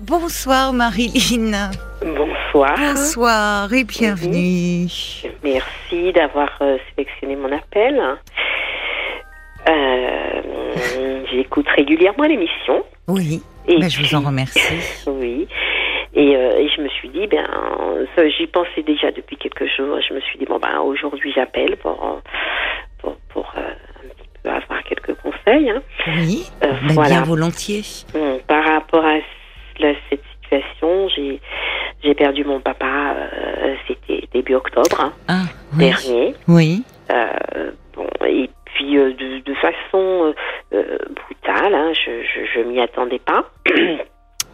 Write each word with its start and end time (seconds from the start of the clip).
Bonsoir 0.00 0.72
Marilyn. 0.72 1.70
Bonsoir. 2.02 2.76
Bonsoir 2.78 3.72
et 3.72 3.82
bienvenue. 3.84 4.86
Merci 5.42 6.12
d'avoir 6.12 6.50
euh, 6.60 6.78
sélectionné 6.94 7.34
mon 7.36 7.50
appel. 7.50 8.00
Euh, 9.68 11.22
J'écoute 11.32 11.66
régulièrement 11.76 12.24
l'émission. 12.24 12.84
Oui. 13.08 13.42
Et 13.66 13.78
ben, 13.78 13.90
je 13.90 14.00
vous 14.00 14.14
en 14.14 14.20
remercie. 14.26 14.60
Oui. 15.08 15.48
Et, 16.14 16.34
euh, 16.36 16.58
et 16.58 16.68
je 16.74 16.80
me 16.80 16.88
suis 16.88 17.08
dit, 17.10 17.26
ben, 17.26 17.46
j'y 18.38 18.46
pensais 18.46 18.82
déjà 18.82 19.10
depuis 19.10 19.36
quelques 19.36 19.66
jours. 19.76 19.98
Je 20.08 20.14
me 20.14 20.20
suis 20.20 20.38
dit, 20.38 20.46
bon, 20.46 20.58
ben, 20.58 20.78
aujourd'hui, 20.80 21.32
j'appelle 21.34 21.76
pour, 21.76 22.20
pour, 22.98 23.16
pour 23.28 23.52
un 23.56 24.08
petit 24.08 24.28
peu 24.42 24.48
avoir 24.50 24.82
quelques 24.84 25.14
conseils. 25.20 25.70
hein. 25.70 25.82
Oui. 26.06 26.44
Euh, 26.64 26.72
Ben, 26.86 26.94
voilà. 26.94 27.10
Bien 27.16 27.22
volontiers. 27.24 27.82
Bon, 28.14 28.40
par 28.46 28.64
rapport 28.64 29.04
à 29.04 29.16
cette 30.10 30.22
situation, 30.42 31.08
j'ai 31.08 31.40
j'ai 32.04 32.14
perdu 32.14 32.44
mon 32.44 32.60
papa, 32.60 33.14
euh, 33.16 33.74
c'était 33.88 34.28
début 34.32 34.54
octobre 34.54 35.00
hein, 35.00 35.12
Ah, 35.28 35.42
oui. 35.76 35.90
dernier. 35.90 36.34
Oui. 36.46 36.82
Euh, 37.10 37.70
bon, 37.94 38.06
et 38.26 38.48
puis 38.66 38.96
euh, 38.98 39.12
de, 39.14 39.38
de 39.40 39.54
façon 39.54 40.34
brutale, 40.70 41.74
hein, 41.74 41.92
je, 41.94 42.22
je, 42.22 42.44
je 42.54 42.60
m'y 42.60 42.80
attendais 42.80 43.18
pas. 43.20 43.44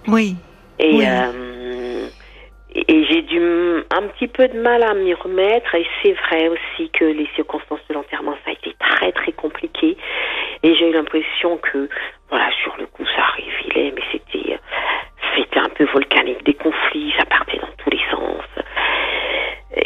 Oui. 0.08 0.36
Et, 0.78 0.96
Oui. 0.96 1.04
et 1.04 2.84
et 2.88 3.04
j'ai 3.06 3.22
dû 3.22 3.38
un 3.40 4.02
petit 4.08 4.26
peu 4.26 4.48
de 4.48 4.58
mal 4.60 4.82
à 4.82 4.92
m'y 4.94 5.14
remettre. 5.14 5.74
Et 5.76 5.86
c'est 6.02 6.12
vrai 6.12 6.48
aussi 6.48 6.90
que 6.90 7.04
les 7.04 7.28
circonstances 7.36 7.78
de 7.88 7.94
l'enterrement, 7.94 8.34
ça 8.44 8.50
a 8.50 8.52
été 8.52 8.74
très 8.80 9.12
très 9.12 9.30
compliqué. 9.32 9.96
Et 10.64 10.74
j'ai 10.74 10.90
eu 10.90 10.92
l'impression 10.92 11.56
que, 11.58 11.88
voilà, 12.30 12.50
sur 12.62 12.74
le 12.78 12.86
coup, 12.86 13.04
ça 13.16 13.22
arrivait, 13.22 13.92
mais 13.94 14.02
c'était, 14.10 14.58
c'était 15.36 15.60
un 15.60 15.68
peu 15.70 15.84
volcanique, 15.92 16.44
des 16.44 16.54
conflits, 16.54 17.12
ça 17.18 17.24
partait 17.26 17.58
dans 17.58 17.68
tous 17.78 17.90
les 17.90 18.00
sens. 18.10 18.42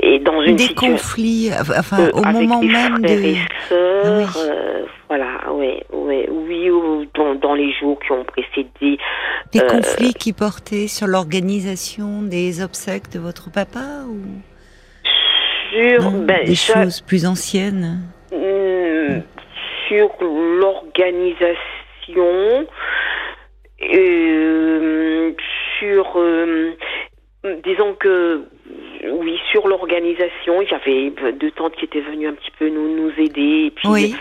Et 0.03 0.19
dans 0.19 0.43
une 0.43 0.57
Des 0.57 0.65
situation 0.65 0.93
conflits, 0.97 1.51
enfin, 1.61 2.09
euh, 2.09 2.11
au 2.13 2.23
moment 2.23 2.61
des 2.61 2.67
même 2.69 2.77
frères 2.77 2.99
de. 3.01 3.09
et 3.25 3.37
sœurs, 3.69 4.03
Ah 4.05 4.11
oui. 4.19 4.25
euh, 4.51 4.83
voilà, 5.09 5.51
ouais, 5.53 5.83
ouais, 5.93 6.29
oui, 6.31 6.71
ou 6.71 7.07
dans, 7.15 7.35
dans 7.37 7.55
les 7.55 7.73
jours 7.73 7.99
qui 8.01 8.13
ont 8.13 8.25
précédé 8.25 8.99
Des 9.53 9.61
euh, 9.61 9.67
conflits 9.67 10.13
qui 10.15 10.33
portaient 10.35 10.89
sur 10.89 11.07
l'organisation 11.07 12.23
des 12.23 12.63
obsèques 12.63 13.09
de 13.11 13.19
votre 13.19 13.51
papa 13.51 14.05
ou 14.07 14.19
sur 15.73 16.03
non, 16.11 16.23
ben, 16.25 16.45
des 16.45 16.55
ça- 16.55 16.83
choses 16.85 17.01
plus 17.01 17.25
anciennes? 17.27 18.03
Hmm, 18.31 19.21
sur 19.89 20.11
l'organisation, 20.21 21.57
euh, 23.95 24.88
sur, 25.79 26.13
euh, 26.17 26.73
disons 27.65 27.95
que, 27.95 28.43
oui, 29.11 29.39
sur 29.51 29.69
l'organisation, 29.69 30.61
il 30.63 30.69
y 30.71 30.75
avait 30.75 31.33
deux 31.33 31.51
tantes 31.53 31.77
qui 31.77 31.85
étaient 31.85 32.01
venues 32.01 32.29
un 32.29 32.35
petit 32.35 32.51
peu 32.59 32.69
nous, 32.69 32.89
nous 32.97 33.13
aider. 33.19 33.67
Et 33.67 33.71
puis, 33.71 33.89
Oui. 33.89 34.17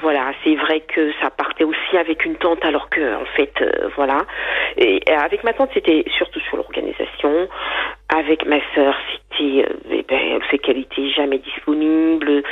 voilà, 0.00 0.32
c'est 0.42 0.54
vrai 0.54 0.80
que 0.80 1.12
ça 1.20 1.30
partait 1.30 1.64
aussi 1.64 1.96
avec 1.96 2.24
une 2.24 2.36
tante, 2.36 2.64
alors 2.64 2.88
que, 2.88 3.14
en 3.16 3.26
fait, 3.36 3.52
euh, 3.60 3.88
voilà. 3.96 4.18
Et 4.76 5.00
avec 5.10 5.44
ma 5.44 5.52
tante, 5.52 5.70
c'était 5.74 6.04
surtout 6.16 6.40
sur 6.40 6.56
l'organisation. 6.56 7.48
Avec 8.14 8.44
ma 8.46 8.58
sœur, 8.74 8.94
c'était 9.36 9.68
euh, 9.68 9.74
eh 9.90 10.02
ben, 10.08 10.40
qu'elle 10.62 10.78
était 10.78 11.08
jamais 11.10 11.38
disponible. 11.38 12.42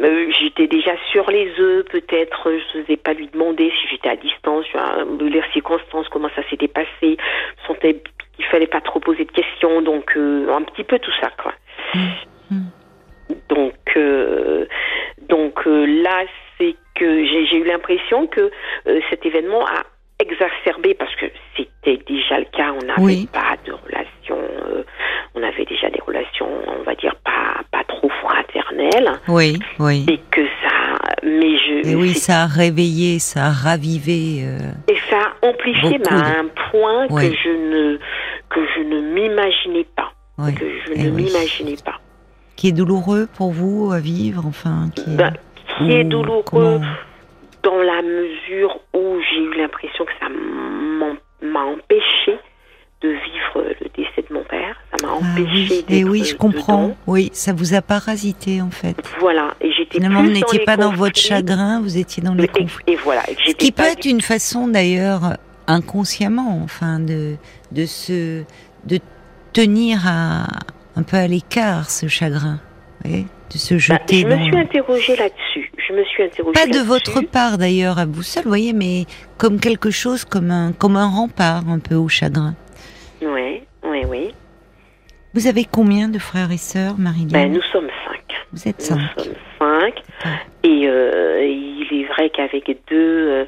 Euh, 0.00 0.30
j'étais 0.38 0.66
déjà 0.66 0.92
sur 1.10 1.30
les 1.30 1.50
œufs, 1.58 1.84
peut-être. 1.86 2.52
Je 2.72 2.78
n'osais 2.78 2.96
pas 2.96 3.14
lui 3.14 3.28
demander 3.28 3.70
si 3.80 3.88
j'étais 3.88 4.08
à 4.08 4.16
distance, 4.16 4.66
euh, 4.74 5.04
les 5.28 5.42
circonstances, 5.52 6.08
comment 6.08 6.30
ça 6.36 6.42
s'était 6.48 6.68
passé. 6.68 7.16
Sentais 7.66 8.00
qu'il 8.36 8.44
fallait 8.46 8.66
pas 8.66 8.80
trop 8.80 9.00
poser 9.00 9.24
de 9.24 9.32
questions, 9.32 9.82
donc 9.82 10.16
euh, 10.16 10.52
un 10.54 10.62
petit 10.62 10.84
peu 10.84 10.98
tout 10.98 11.12
ça, 11.20 11.30
quoi. 11.42 11.52
Donc, 13.48 13.74
euh, 13.96 14.66
donc 15.28 15.66
euh, 15.66 15.84
là, 16.02 16.24
c'est 16.58 16.74
que 16.94 17.24
j'ai 17.24 17.56
eu 17.56 17.64
l'impression 17.64 18.26
que 18.26 18.50
euh, 18.86 19.00
cet 19.10 19.26
événement 19.26 19.64
a 19.66 19.84
exacerbé 20.20 20.94
parce 20.94 21.14
que 21.16 21.26
c'était 21.56 21.98
déjà 22.06 22.38
le 22.38 22.46
cas. 22.46 22.72
On 22.72 22.84
n'avait 22.84 23.02
Oui. 23.02 23.28
pas 23.32 23.56
de 23.64 23.72
relation. 23.72 24.36
euh, 24.38 24.82
on 25.34 25.42
avait 25.42 25.64
déjà 25.64 25.90
des 25.90 26.00
relations, 26.00 26.48
on 26.66 26.82
va 26.82 26.94
dire 26.94 27.14
pas 27.24 27.62
pas 27.70 27.84
trop 27.84 28.08
Oui, 29.28 29.58
oui. 29.78 30.04
et 30.08 30.18
que 30.30 30.40
ça. 30.62 30.68
Mais 31.22 31.56
je. 31.58 31.88
Et 31.90 31.94
oui, 31.94 32.14
ça 32.14 32.42
a 32.42 32.46
réveillé, 32.46 33.18
ça 33.18 33.46
a 33.46 33.50
ravivé. 33.50 34.44
euh, 34.44 34.58
et 34.92 34.96
ça 35.10 35.18
a 35.42 35.46
amplifié, 35.46 35.98
de- 35.98 36.08
à 36.08 36.40
un 36.40 36.46
point 36.70 37.06
Oui. 37.10 37.30
que 37.30 37.36
je 37.36 37.48
ne 37.50 37.98
que 38.48 38.60
je 38.76 38.82
ne 38.82 39.00
m'imaginais 39.14 39.86
pas, 39.96 40.12
oui. 40.38 40.54
que 40.54 40.64
je 40.64 40.92
Eh 40.94 41.02
ne 41.04 41.10
oui. 41.10 41.24
m'imaginais 41.24 41.76
pas. 41.84 41.96
Qui 42.56 42.68
est 42.68 42.72
douloureux 42.72 43.28
pour 43.36 43.50
vous 43.52 43.90
à 43.92 43.98
vivre, 44.00 44.44
enfin. 44.46 44.90
Qui 44.94 45.12
est, 45.12 45.16
Ben, 45.16 45.32
qui 45.76 45.92
est 45.92 46.04
ou 46.04 46.08
douloureux. 46.08 46.42
comment- 46.44 46.80
dans 47.62 47.78
la 47.82 48.00
mesure 48.02 48.80
où 48.94 49.16
j'ai 49.30 49.40
eu 49.42 49.54
l'impression 49.54 50.04
que 50.04 50.12
ça 50.20 50.28
m'en- 50.28 51.16
m'a 51.42 51.64
empêché 51.64 52.38
de 53.02 53.08
vivre 53.10 53.64
le 53.80 53.88
décès 53.96 54.24
de 54.28 54.32
mon 54.34 54.42
père. 54.44 54.76
Empêché 55.42 55.56
oui, 55.60 55.68
d'être 55.68 55.90
et 55.90 56.04
oui, 56.04 56.24
je 56.24 56.34
comprends. 56.36 56.84
dedans. 56.88 56.96
Oui, 57.06 57.30
ça 57.32 57.52
vous 57.52 57.74
a 57.74 57.82
parasité 57.82 58.60
en 58.62 58.70
fait. 58.70 58.96
Voilà, 59.20 59.54
et 59.60 59.70
j'étais 59.72 59.98
Finalement, 59.98 60.22
vous 60.22 60.30
n'étiez 60.30 60.60
pas 60.60 60.76
dans 60.76 60.92
votre 60.92 61.18
chagrin, 61.18 61.80
vous 61.80 61.96
étiez 61.98 62.22
dans 62.22 62.34
les 62.34 62.44
Et, 62.44 62.48
conflits. 62.48 62.84
et 62.86 62.96
voilà, 62.96 63.22
Ce 63.46 63.52
qui 63.52 63.72
peut 63.72 63.82
être 63.84 64.04
une 64.06 64.20
façon 64.20 64.68
d'ailleurs 64.68 65.36
inconsciemment, 65.66 66.60
enfin, 66.64 66.98
de 67.00 67.34
de 67.72 67.86
se 67.86 68.42
de 68.84 68.98
tenir 69.52 70.00
à 70.06 70.46
un 70.96 71.02
peu 71.02 71.16
à 71.16 71.26
l'écart 71.26 71.90
ce 71.90 72.08
chagrin, 72.08 72.58
vous 73.04 73.10
voyez, 73.10 73.26
de 73.52 73.58
se 73.58 73.74
Bah, 73.74 73.78
jeter 73.80 74.20
je 74.22 74.26
me 74.26 74.42
suis 74.44 74.56
interrogée 74.58 75.16
là-dessus. 75.16 75.70
Je 75.88 75.94
me 75.94 76.04
suis 76.04 76.22
interrogée 76.24 76.52
Pas 76.52 76.66
de 76.66 76.80
votre 76.84 77.20
part 77.22 77.56
d'ailleurs 77.56 77.98
à 77.98 78.04
vous 78.04 78.22
seul, 78.22 78.42
vous 78.44 78.50
voyez, 78.50 78.72
mais 78.74 79.06
comme 79.38 79.58
quelque 79.60 79.90
chose, 79.90 80.24
comme 80.24 80.50
un 80.50 80.72
comme 80.72 80.96
un 80.96 81.08
rempart 81.08 81.62
un 81.68 81.78
peu 81.78 81.94
au 81.94 82.08
chagrin. 82.08 82.54
Vous 85.34 85.46
avez 85.46 85.64
combien 85.64 86.08
de 86.08 86.18
frères 86.18 86.50
et 86.50 86.56
sœurs, 86.56 86.94
Marie-Lise 86.98 87.32
Ben, 87.32 87.52
nous 87.52 87.62
sommes 87.62 87.88
cinq. 88.06 88.22
Vous 88.52 88.66
êtes 88.68 88.78
Nous 88.78 88.84
cinq. 88.84 89.20
sommes 89.20 89.34
cinq. 89.58 90.02
Et 90.64 90.88
euh, 90.88 91.44
il 91.44 92.00
est 92.00 92.04
vrai 92.06 92.30
qu'avec 92.30 92.66
deux, 92.88 92.96
euh, 92.96 93.44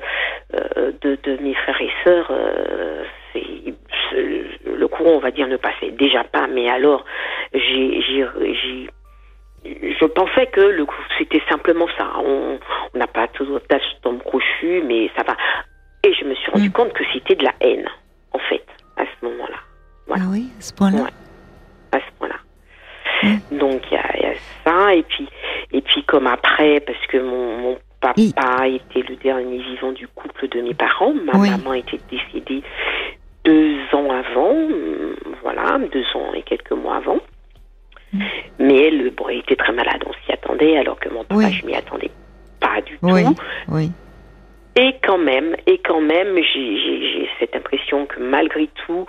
euh, 0.54 0.92
deux 1.00 1.16
de 1.24 1.36
mes 1.42 1.54
frères 1.54 1.80
et 1.80 1.91
sœurs, 2.04 2.28
euh, 2.30 3.04
le 4.66 4.86
courant, 4.88 5.12
on 5.12 5.18
va 5.20 5.30
dire, 5.30 5.46
ne 5.48 5.56
passait 5.56 5.91
déjà 5.92 6.24
pas. 6.24 6.46
Mais 6.48 6.68
alors, 6.68 7.04
j'ai, 7.54 8.02
je 9.64 10.04
pensais 10.06 10.47
que 10.47 10.60
le 10.60 10.86
c'était 11.18 11.42
simplement 11.48 11.86
ça. 11.98 12.10
On 12.24 12.58
n'a 12.94 13.06
pas 13.06 13.26
toujours 13.28 13.60
d'âme 13.70 14.18
crochu, 14.20 14.82
mais 14.86 15.10
ça 15.16 15.22
va. 15.22 15.36
Et 16.04 16.12
je 16.14 16.24
me 16.24 16.34
suis 16.34 16.50
rendu 16.50 16.68
Mm. 16.68 16.72
compte 16.72 16.92
que 16.92 17.04
c'était 17.12 17.34
de 17.36 17.44
la 17.44 17.52
haine, 17.60 17.86
en 18.32 18.38
fait, 18.38 18.64
à 18.97 19.04
ce 19.04 19.26
moment-là. 19.26 19.56
Voilà. 20.06 20.24
Ah 20.26 20.30
oui, 20.32 20.48
à 20.58 20.62
ce 20.62 20.72
point-là. 20.74 21.02
Ouais. 21.02 21.10
À 21.92 21.98
ce 21.98 22.04
point-là. 22.18 22.36
Donc 23.50 23.82
il 23.90 23.94
y, 23.94 23.96
a- 23.98 24.16
il 24.16 24.22
y 24.22 24.26
a 24.26 24.34
ça 24.64 24.94
et 24.94 25.02
puis 25.02 25.28
et 25.72 25.80
puis 25.82 26.02
comme 26.04 26.26
après 26.26 26.80
parce 26.80 27.06
que 27.08 27.18
mon, 27.18 27.56
mon 27.58 27.78
papa 28.00 28.66
était 28.68 29.06
le 29.06 29.16
dernier 29.16 29.58
vivant 29.58 29.92
du 29.92 30.08
couple 30.08 30.48
de 30.48 30.62
mes 30.62 30.72
parents, 30.74 31.12
ma 31.12 31.38
Oui. 31.38 31.50
maman 31.50 31.74
était 31.74 32.00
décédée 32.10 32.62
deux 33.44 33.76
ans 33.92 34.10
avant, 34.10 34.50
hum, 34.52 35.14
voilà 35.42 35.78
deux 35.92 36.04
ans 36.14 36.32
et 36.34 36.42
quelques 36.42 36.72
mois 36.72 36.96
avant. 36.96 37.18
Mm. 38.12 38.22
Mais 38.58 38.86
elle, 38.86 39.10
bon, 39.10 39.28
elle 39.28 39.38
était 39.38 39.56
très 39.56 39.72
malade, 39.72 40.02
on 40.06 40.12
s'y 40.24 40.32
attendait, 40.32 40.76
alors 40.78 40.98
que 40.98 41.08
mon 41.10 41.24
papa, 41.24 41.34
Oui. 41.36 41.52
je 41.52 41.64
m'y 41.66 41.74
attendais 41.74 42.10
pas 42.58 42.80
du 42.82 42.98
tout. 42.98 43.06
oui. 43.68 43.90
Et 44.76 44.94
quand 45.02 45.18
même, 45.18 45.56
et 45.66 45.78
quand 45.78 46.00
même, 46.00 46.36
j'ai 46.54 47.28
cette 47.38 47.54
impression 47.56 48.06
que 48.06 48.20
malgré 48.20 48.68
tout, 48.86 49.04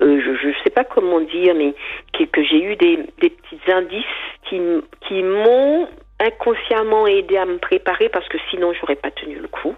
euh, 0.00 0.20
je 0.42 0.48
ne 0.48 0.52
sais 0.64 0.70
pas 0.70 0.82
comment 0.84 1.20
dire, 1.20 1.54
mais 1.54 1.74
que, 2.16 2.24
que 2.24 2.42
j'ai 2.44 2.62
eu 2.62 2.76
des, 2.76 2.96
des 3.20 3.30
petits 3.30 3.60
indices 3.72 4.04
qui, 4.48 4.60
qui 5.06 5.22
m'ont 5.22 5.88
inconsciemment 6.20 7.06
aidé 7.06 7.36
à 7.36 7.44
me 7.44 7.58
préparer 7.58 8.08
parce 8.08 8.28
que 8.28 8.38
sinon 8.50 8.72
j'aurais 8.72 8.96
pas 8.96 9.10
tenu 9.10 9.36
le 9.36 9.48
coup. 9.48 9.74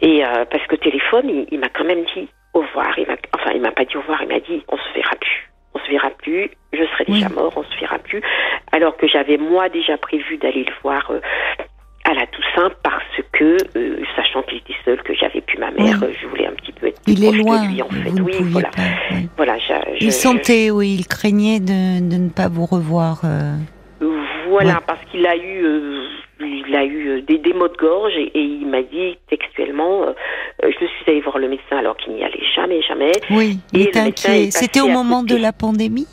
Et 0.00 0.24
euh, 0.24 0.44
parce 0.50 0.66
que 0.66 0.76
téléphone, 0.76 1.28
il, 1.28 1.46
il 1.50 1.58
m'a 1.60 1.68
quand 1.68 1.84
même 1.84 2.04
dit 2.14 2.28
au 2.52 2.60
revoir. 2.60 2.98
Il 2.98 3.06
enfin, 3.34 3.50
il 3.54 3.60
m'a 3.60 3.70
pas 3.72 3.84
dit 3.84 3.96
au 3.96 4.00
revoir, 4.00 4.22
il 4.22 4.28
m'a 4.28 4.40
dit 4.40 4.62
on 4.68 4.76
se 4.76 4.94
verra 4.94 5.14
plus. 5.20 5.50
On 5.74 5.80
se 5.80 5.90
verra 5.90 6.10
plus, 6.10 6.50
je 6.72 6.84
serai 6.84 7.04
déjà 7.04 7.26
Oui. 7.26 7.34
mort, 7.34 7.52
on 7.56 7.64
se 7.64 7.80
verra 7.80 7.98
plus. 7.98 8.22
Alors 8.72 8.96
que 8.96 9.08
j'avais 9.08 9.36
moi 9.38 9.68
déjà 9.68 9.98
prévu 9.98 10.36
d'aller 10.36 10.64
le 10.64 10.72
voir 10.82 11.10
euh, 11.10 11.20
à 12.04 12.14
la 12.14 12.26
Toussaint 12.28 12.70
parce 12.82 13.20
que, 13.32 13.56
euh, 13.76 14.04
sachant 14.14 14.42
qu'il 14.42 14.58
était 14.58 14.76
seul, 14.84 15.02
que 15.02 15.14
j'avais 15.14 15.40
plus 15.40 15.58
ma 15.58 15.72
mère, 15.72 15.98
Oui. 16.02 16.16
je 16.20 16.26
voulais 16.28 16.46
un 16.46 16.52
petit 16.52 16.72
peu 16.72 16.86
Il 17.06 17.24
est 17.24 17.32
loin, 17.32 17.62
de 17.66 17.72
lui 17.72 17.82
en 17.82 17.88
fait. 17.88 18.10
vous 18.10 18.24
oui, 18.24 18.34
voilà. 18.52 18.68
pas. 18.70 18.82
oui. 19.12 19.28
Voilà, 19.36 19.58
j'a- 19.58 19.80
je- 19.98 20.04
Il 20.04 20.06
je- 20.06 20.10
sentait, 20.10 20.70
oui, 20.70 20.96
il 20.98 21.06
craignait 21.06 21.60
de, 21.60 22.00
de 22.00 22.16
ne 22.16 22.28
pas 22.30 22.48
vous 22.48 22.66
revoir. 22.66 23.20
euh. 23.24 23.54
Voilà, 24.48 24.74
Ouais. 24.74 24.80
parce 24.86 25.00
qu'il 25.10 25.26
a 25.26 25.36
eu, 25.36 25.64
euh, 25.64 26.04
il 26.40 26.74
a 26.76 26.84
eu 26.84 27.22
des, 27.22 27.38
des 27.38 27.52
maux 27.52 27.68
de 27.68 27.76
gorge 27.76 28.12
et, 28.16 28.30
il 28.40 28.66
m'a 28.68 28.82
dit 28.82 29.16
textuellement, 29.28 30.02
je 30.62 30.68
suis 30.70 30.86
allée 31.08 31.20
voir 31.22 31.38
le 31.38 31.48
médecin 31.48 31.76
alors 31.78 31.96
qu'il 31.96 32.12
n'y 32.14 32.22
allait 32.24 32.42
jamais, 32.54 32.80
jamais. 32.82 33.12
Oui, 33.30 33.58
il 33.72 33.82
est 33.82 33.96
inquiet. 33.96 34.50
C'était 34.50 34.80
au 34.80 34.88
moment 34.88 35.22
de 35.22 35.36
la 35.36 35.52
pandémie? 35.52 36.06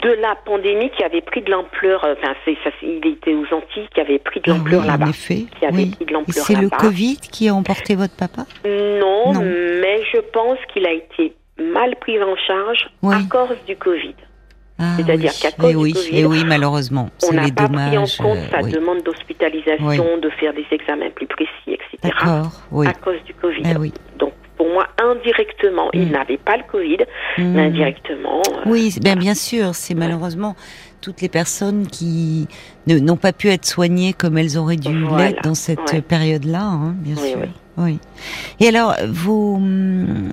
De 0.00 0.10
la 0.22 0.36
pandémie 0.46 0.90
qui 0.96 1.02
avait 1.02 1.20
pris 1.20 1.42
de 1.42 1.50
l'ampleur, 1.50 2.04
euh, 2.04 2.14
enfin, 2.22 2.32
ça, 2.44 2.70
il 2.82 3.04
était 3.06 3.34
aux 3.34 3.42
Antilles, 3.52 3.88
qui 3.92 4.00
avait 4.00 4.20
pris 4.20 4.38
de 4.40 4.52
ah 4.52 4.54
l'ampleur 4.56 4.84
là-bas. 4.84 5.06
En 5.06 5.10
effet, 5.10 5.46
qui 5.58 5.66
avait 5.66 5.86
pris 5.86 6.04
de 6.04 6.12
l'ampleur 6.12 6.44
C'est 6.46 6.54
le 6.60 6.68
Covid 6.70 7.16
qui 7.16 7.48
a 7.48 7.54
emporté 7.54 7.96
votre 7.96 8.14
papa? 8.14 8.42
Non, 8.64 9.32
mais 9.32 9.44
je 10.14 10.20
pense 10.20 10.58
qu'il 10.72 10.86
a 10.86 10.92
été 10.92 11.34
mal 11.58 11.96
pris 11.96 12.22
en 12.22 12.36
charge 12.36 12.88
à 13.02 13.20
cause 13.28 13.56
du 13.66 13.76
Covid. 13.76 14.14
Ah 14.78 14.96
C'est-à-dire 14.96 15.32
qu'à 15.40 15.52
cause 15.52 15.70
et 15.70 15.76
oui, 15.76 15.92
du 15.92 15.98
Covid, 15.98 16.18
et 16.18 16.26
oui, 16.26 16.44
malheureusement, 16.44 17.10
on 17.28 17.32
n'a 17.32 17.48
pas 17.50 17.68
pris 17.68 17.96
en 17.96 18.02
compte 18.02 18.38
sa 18.50 18.58
euh, 18.58 18.70
demande 18.70 19.02
d'hospitalisation, 19.02 20.18
de 20.18 20.30
faire 20.30 20.52
des 20.52 20.66
examens 20.72 21.10
plus 21.10 21.26
précis, 21.26 21.50
etc. 21.68 22.14
À 22.24 22.94
cause 22.94 23.22
du 23.24 23.34
Covid. 23.34 23.62
Eh. 23.64 24.18
Donc 24.18 24.32
pour 24.56 24.68
moi, 24.68 24.86
indirectement, 25.00 25.90
il 25.92 26.08
mm. 26.08 26.10
n'avait 26.10 26.38
pas 26.38 26.56
le 26.56 26.64
Covid, 26.70 26.98
mm. 27.38 27.52
mais 27.54 27.62
indirectement. 27.66 28.42
Euh, 28.48 28.60
oui, 28.66 28.94
bien, 29.00 29.16
bien 29.16 29.34
sûr, 29.34 29.74
c'est 29.74 29.94
malheureusement 29.94 30.54
toutes 31.04 31.20
les 31.20 31.28
personnes 31.28 31.86
qui 31.86 32.48
n'ont 32.86 33.18
pas 33.18 33.34
pu 33.34 33.48
être 33.50 33.66
soignées 33.66 34.14
comme 34.14 34.38
elles 34.38 34.56
auraient 34.56 34.76
dû 34.76 35.04
l'être 35.18 35.42
dans 35.42 35.54
cette 35.54 36.06
période-là, 36.08 36.62
hein, 36.62 36.94
bien 36.98 37.16
sûr. 37.16 37.38
Oui. 37.76 37.98
Et 38.60 38.68
alors, 38.68 38.94
vos, 39.08 39.58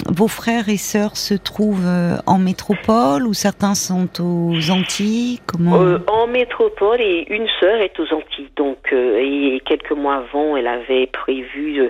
vos 0.07 0.27
frères 0.27 0.69
et 0.69 0.77
sœurs 0.77 1.17
se 1.17 1.33
trouvent 1.33 1.87
euh, 1.87 2.17
en 2.27 2.37
métropole 2.37 3.25
ou 3.25 3.33
certains 3.33 3.73
sont 3.73 4.07
aux 4.21 4.69
Antilles? 4.69 5.39
Comment 5.47 5.81
euh, 5.81 5.97
En 6.07 6.27
métropole 6.27 7.01
et 7.01 7.25
une 7.29 7.47
sœur 7.59 7.81
est 7.81 7.99
aux 7.99 8.13
Antilles. 8.13 8.49
Donc, 8.55 8.77
euh, 8.93 9.17
et 9.17 9.61
quelques 9.65 9.91
mois 9.91 10.17
avant, 10.17 10.55
elle 10.55 10.67
avait 10.67 11.07
prévu 11.07 11.89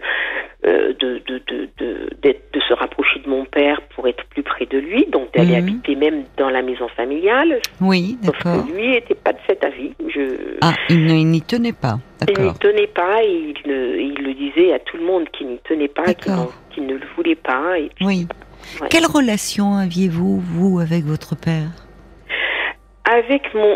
de, 0.64 0.94
de, 0.94 1.22
de, 1.28 1.42
de, 1.50 1.70
de, 2.24 2.60
se 2.70 2.74
rapprocher 2.74 3.20
de 3.20 3.30
mon 3.30 3.44
père 3.44 3.82
pour 3.94 4.08
être 4.08 4.24
plus 4.30 4.44
près 4.44 4.66
de 4.66 4.78
lui. 4.78 5.06
Donc, 5.12 5.34
d'aller 5.34 5.60
mhm. 5.60 5.68
habiter 5.68 5.96
même 5.96 6.24
dans 6.38 6.50
la 6.50 6.62
maison 6.62 6.88
familiale. 6.96 7.60
Oui, 7.82 8.18
d'accord. 8.24 8.66
Lui 8.74 8.90
n'était 8.90 9.16
pas 9.16 9.34
de 9.34 9.40
cet 9.48 9.64
avis. 9.64 9.94
Je... 10.08 10.58
Ah, 10.62 10.74
il 10.90 11.06
n'y 11.30 11.42
tenait 11.42 11.74
pas. 11.74 12.00
Il 12.28 12.44
n'y 12.44 12.54
tenait 12.56 12.88
pas 12.88 13.24
et 13.24 13.32
il, 13.32 13.56
il, 13.66 14.24
le 14.24 14.34
disait 14.34 14.74
à 14.74 14.80
tout 14.80 14.98
le 14.98 15.04
monde 15.04 15.28
qu'il 15.30 15.48
n'y 15.48 15.58
tenait 15.60 15.88
pas, 15.88 16.14
qu'il 16.14 16.86
ne 16.86 16.94
le 16.94 17.08
voulait 17.16 17.36
pas. 17.36 17.74
oui. 18.02 18.28
Quelle 18.90 19.06
relation 19.06 19.76
aviez-vous, 19.76 20.40
vous, 20.40 20.80
avec 20.80 21.04
votre 21.04 21.36
père? 21.36 21.70
Avec 23.04 23.54
mon, 23.54 23.76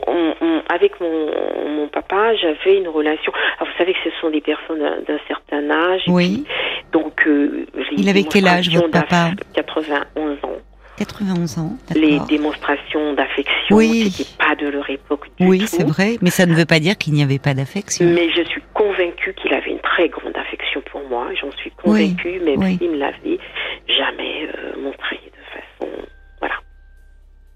avec 0.70 1.00
mon, 1.02 1.30
mon 1.70 1.88
papa, 1.90 2.36
j'avais 2.36 2.78
une 2.78 2.88
relation. 2.88 3.34
Alors 3.58 3.72
vous 3.72 3.78
savez 3.78 3.94
que 3.94 4.00
ce 4.10 4.16
sont 4.22 4.30
des 4.30 4.42
personnes 4.42 4.80
d'un 4.80 5.20
certain 5.28 5.70
âge. 5.70 6.04
Oui. 6.08 6.46
donc 6.94 7.28
euh, 7.28 7.66
il 7.98 8.08
avait 8.08 8.24
quel 8.24 8.48
âge 8.48 8.70
votre 8.70 8.92
papa? 8.92 9.32
91 9.54 10.38
ans. 10.44 10.62
91 10.98 11.58
ans. 11.58 11.78
Les 11.94 12.20
démonstrations 12.30 13.14
d'affection 13.14 13.76
oui. 13.76 14.06
n'étaient 14.06 14.30
pas 14.38 14.56
de 14.56 14.68
leur 14.68 14.90
époque 14.90 15.28
du 15.38 15.48
Oui, 15.48 15.64
c'est 15.68 15.84
vrai, 15.84 16.18
mais 16.22 16.30
ça 16.30 16.46
ne 16.46 16.54
veut 16.54 16.66
pas 16.66 16.80
dire 16.80 16.98
qu'il 16.98 17.14
n'y 17.14 17.24
avait 17.24 17.40
pas 17.40 17.54
d'affection. 17.54 18.06
Mais 18.06 18.30
je 18.32 18.44
suis 18.44 18.62
convaincue 18.74 19.34
qu'il 19.34 19.54
avait 19.54 19.72
une 19.72 19.80
très 19.80 20.08
grande 20.10 20.36
affection 20.36 20.82
pour 20.92 21.02
moi, 21.10 21.28
j'en 21.40 21.52
suis 21.58 21.72
convaincue, 21.72 22.40
même 22.40 22.78
s'il 22.78 22.92
ne 22.92 22.98
l'avait 22.98 23.40
jamais 23.88 24.48
euh, 24.48 24.82
montré 24.82 25.20
de 25.26 25.60
façon... 25.60 25.92
Voilà. 26.40 26.56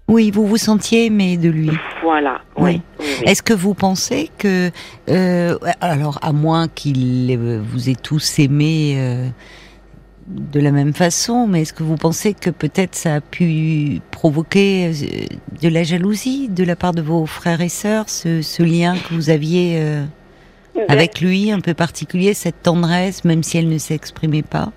Oui, 0.08 0.30
vous 0.30 0.46
vous 0.46 0.58
sentiez 0.58 1.06
aimé 1.06 1.36
de 1.36 1.48
lui. 1.48 1.70
Voilà, 2.02 2.42
oui. 2.56 2.82
Est-ce 3.24 3.42
que 3.42 3.54
vous 3.54 3.74
pensez 3.74 4.30
que... 4.38 4.70
Euh, 5.08 5.56
alors, 5.80 6.18
à 6.22 6.32
moins 6.32 6.68
qu'il 6.68 7.36
vous 7.38 7.88
ait 7.88 8.00
tous 8.00 8.38
aimé... 8.38 8.96
Euh, 8.98 9.28
de 10.30 10.60
la 10.60 10.70
même 10.70 10.94
façon, 10.94 11.46
mais 11.46 11.62
est-ce 11.62 11.72
que 11.72 11.82
vous 11.82 11.96
pensez 11.96 12.34
que 12.34 12.50
peut-être 12.50 12.94
ça 12.94 13.16
a 13.16 13.20
pu 13.20 14.00
provoquer 14.10 14.86
euh, 14.86 15.26
de 15.60 15.68
la 15.68 15.82
jalousie 15.82 16.48
de 16.48 16.64
la 16.64 16.76
part 16.76 16.92
de 16.92 17.02
vos 17.02 17.26
frères 17.26 17.60
et 17.60 17.68
sœurs, 17.68 18.08
ce, 18.08 18.62
lien 18.62 18.94
que 18.94 19.14
vous 19.14 19.30
aviez 19.30 19.80
euh, 19.80 20.04
avec 20.88 21.20
lui, 21.20 21.50
un 21.50 21.60
peu 21.60 21.74
particulier, 21.74 22.34
cette 22.34 22.62
tendresse, 22.62 23.24
même 23.24 23.42
si 23.42 23.58
elle 23.58 23.68
ne 23.68 23.78
s'exprimait 23.78 24.42
pas? 24.42 24.72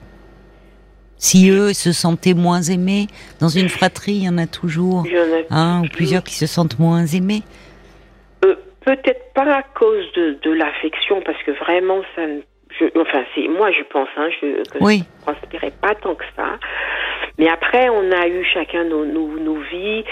Si 1.17 1.49
eux 1.49 1.71
se 1.71 1.93
sentaient 1.93 2.33
moins 2.33 2.61
aimés, 2.61 3.07
dans 3.39 3.47
une 3.47 3.69
fratrie, 3.69 4.13
il 4.13 4.23
y 4.23 4.29
en 4.29 4.37
a 4.37 4.47
toujours 4.47 5.05
un 5.49 5.83
ou 5.83 5.87
plusieurs 5.87 6.23
qui 6.23 6.33
se 6.33 6.47
sentent 6.47 6.79
moins 6.79 7.05
aimés? 7.05 7.43
Euh, 8.43 8.55
peut-être 8.81 9.31
pas 9.33 9.49
à 9.55 9.63
cause 9.63 10.11
de, 10.15 10.37
de 10.43 10.51
l'affection, 10.51 11.21
parce 11.23 11.41
que 11.43 11.51
vraiment, 11.51 12.01
ça 12.15 12.27
ne 12.27 12.41
enfin, 12.95 13.23
c'est 13.35 13.47
moi, 13.47 13.71
je 13.71 13.83
pense, 13.83 14.09
hein, 14.17 14.29
je, 14.41 14.63
que 14.69 14.77
oui. 14.81 15.03
je 15.03 15.31
ne 15.31 15.33
transpirais 15.33 15.71
pas 15.81 15.95
tant 15.95 16.15
que 16.15 16.25
ça. 16.35 16.57
Mais 17.37 17.49
après, 17.49 17.89
on 17.89 18.11
a 18.11 18.27
eu 18.27 18.45
chacun 18.45 18.83
nos, 18.83 19.05
nos, 19.05 19.55
vies. 19.71 20.03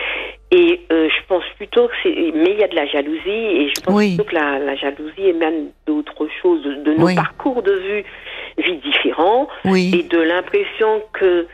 Et 0.51 0.81
euh, 0.91 1.07
je 1.07 1.27
pense 1.27 1.43
plutôt 1.57 1.87
que 1.87 1.93
c'est. 2.03 2.09
Mais 2.09 2.51
il 2.51 2.59
y 2.59 2.63
a 2.63 2.67
de 2.67 2.75
la 2.75 2.87
jalousie. 2.87 3.29
Et 3.29 3.69
je 3.69 3.81
pense 3.81 4.03
plutôt 4.03 4.23
que 4.23 4.35
la, 4.35 4.59
la 4.59 4.75
jalousie 4.75 5.27
émane 5.27 5.67
d'autres 5.85 6.27
choses, 6.41 6.63
de, 6.63 6.93
nos 6.93 7.13
parcours 7.15 7.61
de 7.61 7.73
vue, 7.73 8.03
vie 8.57 8.77
différents. 8.77 9.47
Et 9.65 10.03
de 10.03 10.19
l'impression 10.19 11.03
que. 11.13 11.47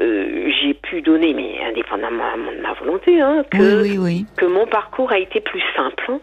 Euh, 0.00 0.50
j'ai 0.60 0.74
pu 0.74 1.02
donner, 1.02 1.32
mais 1.34 1.64
indépendamment 1.70 2.36
de 2.36 2.60
ma 2.60 2.72
volonté, 2.72 3.20
hein, 3.20 3.44
que, 3.48 3.86
que 4.36 4.44
mon 4.44 4.66
parcours 4.66 5.12
a 5.12 5.20
été 5.20 5.40
plus 5.40 5.62
simple. 5.76 6.18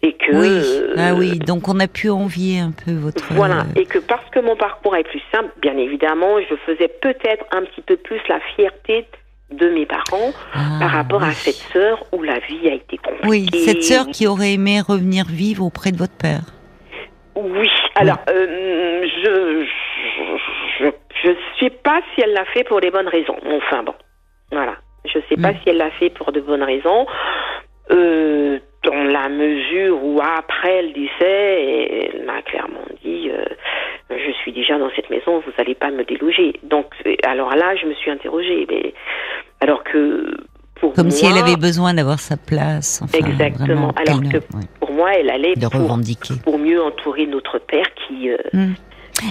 Et 0.00 0.12
que 0.12 0.32
oui. 0.32 0.94
ah 0.96 1.14
oui, 1.14 1.38
donc 1.40 1.66
on 1.66 1.80
a 1.80 1.88
pu 1.88 2.08
envier 2.08 2.60
un 2.60 2.70
peu 2.70 2.92
votre 2.92 3.32
voilà 3.32 3.64
et 3.74 3.84
que 3.84 3.98
parce 3.98 4.28
que 4.30 4.38
mon 4.38 4.54
parcours 4.54 4.94
est 4.94 5.02
plus 5.02 5.22
simple, 5.32 5.50
bien 5.60 5.76
évidemment, 5.76 6.40
je 6.40 6.54
faisais 6.66 6.86
peut-être 6.86 7.44
un 7.50 7.62
petit 7.62 7.82
peu 7.82 7.96
plus 7.96 8.20
la 8.28 8.38
fierté 8.54 9.06
de 9.50 9.68
mes 9.70 9.86
parents 9.86 10.32
ah, 10.52 10.78
par 10.78 10.90
rapport 10.90 11.22
à 11.22 11.32
cette 11.32 11.56
sœur 11.72 12.04
où 12.12 12.22
la 12.22 12.38
vie 12.38 12.68
a 12.68 12.74
été 12.74 12.96
compliquée. 12.98 13.28
Oui, 13.28 13.46
cette 13.52 13.82
sœur 13.82 14.06
qui 14.06 14.28
aurait 14.28 14.52
aimé 14.52 14.80
revenir 14.80 15.24
vivre 15.26 15.64
auprès 15.64 15.90
de 15.90 15.96
votre 15.96 16.16
père. 16.16 16.42
Oui, 17.34 17.70
alors 17.96 18.18
euh, 18.28 19.04
je, 19.24 19.64
je 20.78 20.90
je 21.24 21.30
sais 21.58 21.70
pas 21.70 22.00
si 22.14 22.20
elle 22.20 22.32
l'a 22.32 22.44
fait 22.46 22.64
pour 22.64 22.80
les 22.80 22.90
bonnes 22.90 23.08
raisons. 23.08 23.36
Enfin 23.46 23.82
bon, 23.82 23.94
voilà, 24.52 24.76
je 25.04 25.18
sais 25.28 25.40
pas 25.40 25.52
mm. 25.52 25.56
si 25.62 25.70
elle 25.70 25.78
l'a 25.78 25.90
fait 25.92 26.10
pour 26.10 26.32
de 26.32 26.40
bonnes 26.40 26.62
raisons. 26.62 27.06
Euh, 27.90 28.58
dans 28.88 29.04
la 29.04 29.28
mesure 29.28 30.02
où 30.02 30.18
après 30.22 30.82
le 30.82 30.92
décès, 30.92 32.10
elle 32.14 32.24
m'a 32.24 32.40
clairement 32.42 32.86
dit 33.04 33.30
euh, 33.30 33.44
je 34.10 34.32
suis 34.40 34.52
déjà 34.52 34.78
dans 34.78 34.90
cette 34.96 35.10
maison, 35.10 35.40
vous 35.40 35.52
n'allez 35.58 35.74
pas 35.74 35.90
me 35.90 36.04
déloger. 36.04 36.54
Donc 36.62 36.86
alors 37.24 37.54
là, 37.54 37.76
je 37.76 37.86
me 37.86 37.94
suis 37.94 38.10
interrogée, 38.10 38.66
mais 38.70 38.94
alors 39.60 39.84
que 39.84 40.34
pour 40.76 40.94
comme 40.94 41.10
si 41.10 41.26
elle 41.26 41.36
avait 41.36 41.56
besoin 41.56 41.92
d'avoir 41.92 42.18
sa 42.18 42.36
place. 42.38 43.02
exactement. 43.12 43.92
Alors 43.96 44.22
que 44.22 44.38
pour 44.80 44.92
moi, 44.92 45.12
elle 45.14 45.28
allait 45.28 45.54
de 45.54 45.66
pour, 45.66 45.82
revendiquer. 45.82 46.34
pour 46.42 46.58
mieux 46.58 46.82
entourer 46.82 47.26
notre 47.26 47.58
père 47.58 47.86
qui. 47.94 48.30
Euh, 48.30 48.36
hmm. 48.54 48.72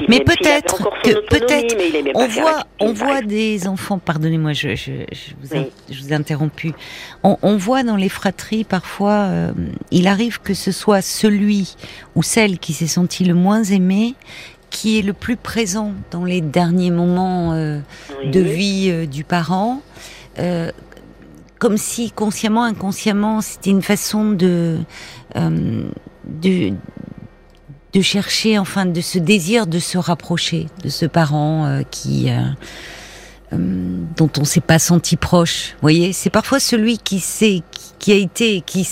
Mais 0.07 0.19
peut-être 0.19 0.89
que 1.03 1.27
peut-être 1.27 1.75
on 2.15 2.27
voit 2.27 2.63
on 2.79 2.93
voit 2.93 3.21
des 3.21 3.67
enfants. 3.67 3.99
Pardonnez-moi, 3.99 4.53
je, 4.53 4.75
je, 4.75 4.91
je, 5.11 5.33
vous 5.41 5.65
je 5.89 6.01
vous 6.01 6.13
ai 6.13 6.15
interrompu. 6.15 6.73
On, 7.23 7.37
on, 7.41 7.57
voit 7.57 7.83
dans 7.83 7.95
les 7.95 8.09
fratries 8.09 8.63
parfois, 8.63 9.11
euh, 9.11 9.51
il 9.91 10.07
arrive 10.07 10.41
que 10.41 10.53
ce 10.53 10.71
soit 10.71 11.01
celui 11.01 11.75
ou 12.15 12.23
celle 12.23 12.59
qui 12.59 12.73
s'est 12.73 12.87
senti 12.87 13.23
le 13.23 13.33
moins 13.33 13.63
aimé 13.63 14.15
qui 14.69 14.99
est 14.99 15.01
le 15.01 15.13
plus 15.13 15.37
présent 15.37 15.93
dans 16.11 16.25
les 16.25 16.41
derniers 16.41 16.91
moments 16.91 17.53
euh, 17.53 17.79
de 18.25 18.39
vie 18.41 18.89
euh, 18.89 19.05
du 19.05 19.23
parent. 19.23 19.81
comme 21.57 21.77
si 21.77 22.11
consciemment, 22.11 22.63
inconsciemment, 22.63 23.41
c'était 23.41 23.71
une 23.71 23.81
façon 23.81 24.31
de, 24.31 24.77
de 25.35 26.73
de 27.93 28.01
chercher, 28.01 28.57
enfin, 28.59 28.85
de 28.85 29.01
ce 29.01 29.17
désir 29.19 29.67
de 29.67 29.79
se 29.79 29.97
rapprocher 29.97 30.67
de 30.83 30.89
ce 30.89 31.05
parent 31.05 31.65
euh, 31.65 31.81
qui, 31.89 32.29
euh, 32.29 32.41
euh, 33.53 34.03
dont 34.15 34.29
on 34.37 34.43
s'est 34.43 34.61
pas 34.61 34.79
senti 34.79 35.15
proche. 35.15 35.71
Vous 35.73 35.81
voyez, 35.81 36.13
c'est 36.13 36.29
parfois 36.29 36.59
celui 36.59 36.97
qui 36.97 37.19
sait, 37.19 37.61
qui 37.99 38.11
a 38.11 38.15
été, 38.15 38.61
qui 38.61 38.87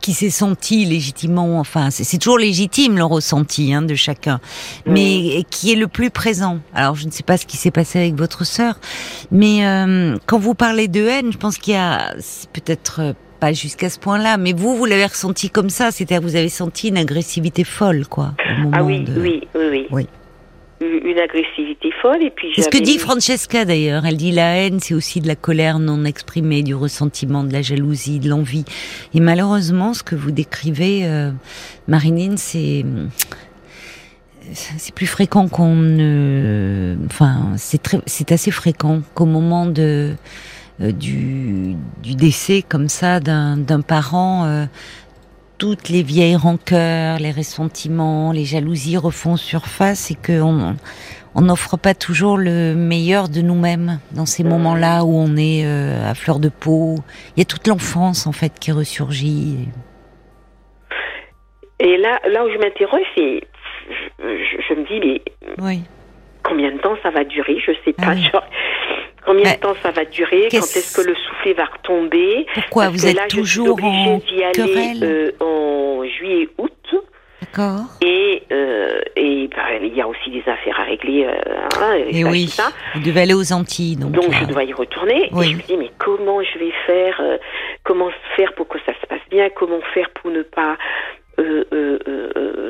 qui 0.00 0.14
s'est 0.14 0.30
senti 0.30 0.84
légitimement, 0.84 1.58
enfin 1.58 1.90
c'est 1.90 2.18
toujours 2.18 2.38
légitime 2.38 2.96
le 2.96 3.04
ressenti 3.04 3.74
hein, 3.74 3.82
de 3.82 3.96
chacun, 3.96 4.38
mais 4.86 5.44
qui 5.50 5.72
est 5.72 5.74
le 5.74 5.88
plus 5.88 6.10
présent. 6.10 6.60
Alors 6.72 6.94
je 6.94 7.04
ne 7.04 7.10
sais 7.10 7.24
pas 7.24 7.36
ce 7.36 7.46
qui 7.46 7.56
s'est 7.56 7.72
passé 7.72 7.98
avec 7.98 8.14
votre 8.14 8.44
sœur, 8.44 8.78
mais 9.32 9.64
quand 10.26 10.38
vous 10.38 10.54
parlez 10.54 10.86
de 10.86 11.04
haine, 11.04 11.32
je 11.32 11.36
pense 11.36 11.58
qu'il 11.58 11.74
y 11.74 11.76
a 11.76 12.14
peut-être 12.52 13.16
pas 13.38 13.52
jusqu'à 13.52 13.90
ce 13.90 13.98
point-là, 13.98 14.36
mais 14.36 14.52
vous, 14.52 14.76
vous 14.76 14.84
l'avez 14.84 15.06
ressenti 15.06 15.50
comme 15.50 15.70
ça, 15.70 15.90
c'est-à-dire 15.90 16.20
vous 16.20 16.36
avez 16.36 16.48
senti 16.48 16.88
une 16.88 16.96
agressivité 16.98 17.64
folle, 17.64 18.06
quoi. 18.06 18.34
ah 18.72 18.82
oui, 18.82 19.04
oui, 19.16 19.42
oui, 19.54 19.86
oui, 19.90 20.06
Une 20.80 21.18
agressivité 21.18 21.90
folle, 22.02 22.22
et 22.22 22.30
puis. 22.30 22.48
C'est 22.54 22.62
ce 22.62 22.68
que 22.68 22.78
dit 22.78 22.98
Francesca 22.98 23.64
d'ailleurs. 23.64 24.06
Elle 24.06 24.16
dit 24.16 24.32
la 24.32 24.56
haine, 24.56 24.80
c'est 24.80 24.94
aussi 24.94 25.20
de 25.20 25.28
la 25.28 25.36
colère 25.36 25.78
non 25.78 26.04
exprimée, 26.04 26.62
du 26.62 26.74
ressentiment, 26.74 27.44
de 27.44 27.52
la 27.52 27.62
jalousie, 27.62 28.18
de 28.18 28.28
l'envie. 28.28 28.64
Et 29.14 29.20
malheureusement, 29.20 29.94
ce 29.94 30.02
que 30.02 30.14
vous 30.14 30.30
décrivez, 30.30 31.02
euh, 31.04 31.30
Marinine, 31.86 32.36
c'est 32.36 32.84
c'est 34.52 34.94
plus 34.94 35.06
fréquent 35.06 35.48
qu'on 35.48 35.74
ne, 35.74 36.96
enfin, 37.06 37.52
c'est 37.56 37.82
très, 37.82 38.00
c'est 38.06 38.32
assez 38.32 38.50
fréquent 38.50 39.02
qu'au 39.14 39.26
moment 39.26 39.66
de 39.66 40.14
du, 40.80 41.74
du, 42.02 42.14
décès 42.14 42.62
comme 42.62 42.88
ça 42.88 43.20
d'un 43.20 43.80
parent, 43.80 44.44
euh, 44.46 44.64
toutes 45.58 45.88
les 45.88 46.02
vieilles 46.02 46.36
rancœurs, 46.36 47.18
les 47.18 47.32
ressentiments, 47.32 48.30
les 48.32 48.44
jalousies 48.44 48.96
refont 48.96 49.36
surface 49.36 50.10
et 50.10 50.14
qu'on 50.14 50.76
on 51.34 51.40
n'offre 51.42 51.76
pas 51.76 51.94
toujours 51.94 52.36
le 52.36 52.74
meilleur 52.74 53.28
de 53.28 53.40
nous-mêmes 53.40 53.98
dans 54.12 54.26
ces 54.26 54.44
moments-là 54.44 55.04
où 55.04 55.14
on 55.14 55.36
est 55.36 55.64
euh, 55.64 56.10
à 56.10 56.14
fleur 56.14 56.38
de 56.38 56.48
peau. 56.48 56.96
Il 57.36 57.40
y 57.40 57.42
a 57.42 57.44
toute 57.44 57.66
l'enfance 57.66 58.26
en 58.26 58.32
fait 58.32 58.58
qui 58.60 58.72
ressurgit. 58.72 59.68
Et 61.80 61.96
là, 61.96 62.18
là 62.28 62.44
où 62.44 62.50
je 62.50 62.58
m'interroge, 62.58 63.06
c'est, 63.16 63.42
je, 64.18 64.74
me 64.74 64.84
dis, 64.86 65.00
mais 65.06 65.22
oui. 65.64 65.82
combien 66.42 66.72
de 66.72 66.78
temps 66.78 66.96
ça 67.02 67.10
va 67.10 67.24
durer? 67.24 67.58
Je 67.64 67.72
sais 67.84 67.92
pas. 67.92 68.14
Ah 68.32 68.42
combien 69.28 69.52
de 69.52 69.58
temps 69.58 69.74
ça 69.82 69.90
va 69.90 70.04
durer 70.04 70.48
Quand 70.50 70.58
est-ce 70.58 70.96
que 70.96 71.06
le 71.06 71.14
soufflet 71.14 71.52
va 71.52 71.66
retomber 71.66 72.46
Pourquoi 72.54 72.88
vous 72.88 73.06
êtes 73.06 73.28
toujours 73.28 73.82
en 73.82 74.18
d'y 74.18 74.42
aller 74.42 74.94
euh, 75.02 75.32
en 75.40 76.04
juillet, 76.04 76.48
août. 76.58 76.72
D'accord. 77.42 77.84
Et 78.02 78.42
euh, 78.50 79.00
et 79.16 79.48
bah, 79.48 79.78
il 79.80 79.94
y 79.94 80.00
a 80.00 80.08
aussi 80.08 80.30
des 80.30 80.42
affaires 80.46 80.80
à 80.80 80.84
régler. 80.84 81.24
Euh, 81.24 81.32
hein, 81.80 81.94
et 82.10 82.24
oui. 82.24 82.48
Ça. 82.48 82.70
Vous 82.94 83.02
devez 83.02 83.22
aller 83.22 83.34
aux 83.34 83.52
Antilles, 83.52 83.96
donc. 83.96 84.12
Donc 84.12 84.32
je 84.32 84.44
dois 84.44 84.64
y 84.64 84.72
retourner. 84.72 85.26
Et 85.26 85.44
je 85.44 85.56
me 85.56 85.62
dis 85.62 85.76
mais 85.76 85.90
comment 85.98 86.42
je 86.42 86.58
vais 86.58 86.72
faire 86.86 87.20
Comment 87.84 88.10
faire 88.36 88.52
pour 88.54 88.68
que 88.68 88.78
ça 88.84 88.92
se 89.00 89.06
passe 89.06 89.20
bien 89.30 89.48
Comment 89.54 89.80
faire 89.94 90.10
pour 90.10 90.30
ne 90.30 90.42
pas 90.42 90.76
euh, 91.38 91.64
euh, 91.72 91.98
euh, 92.08 92.67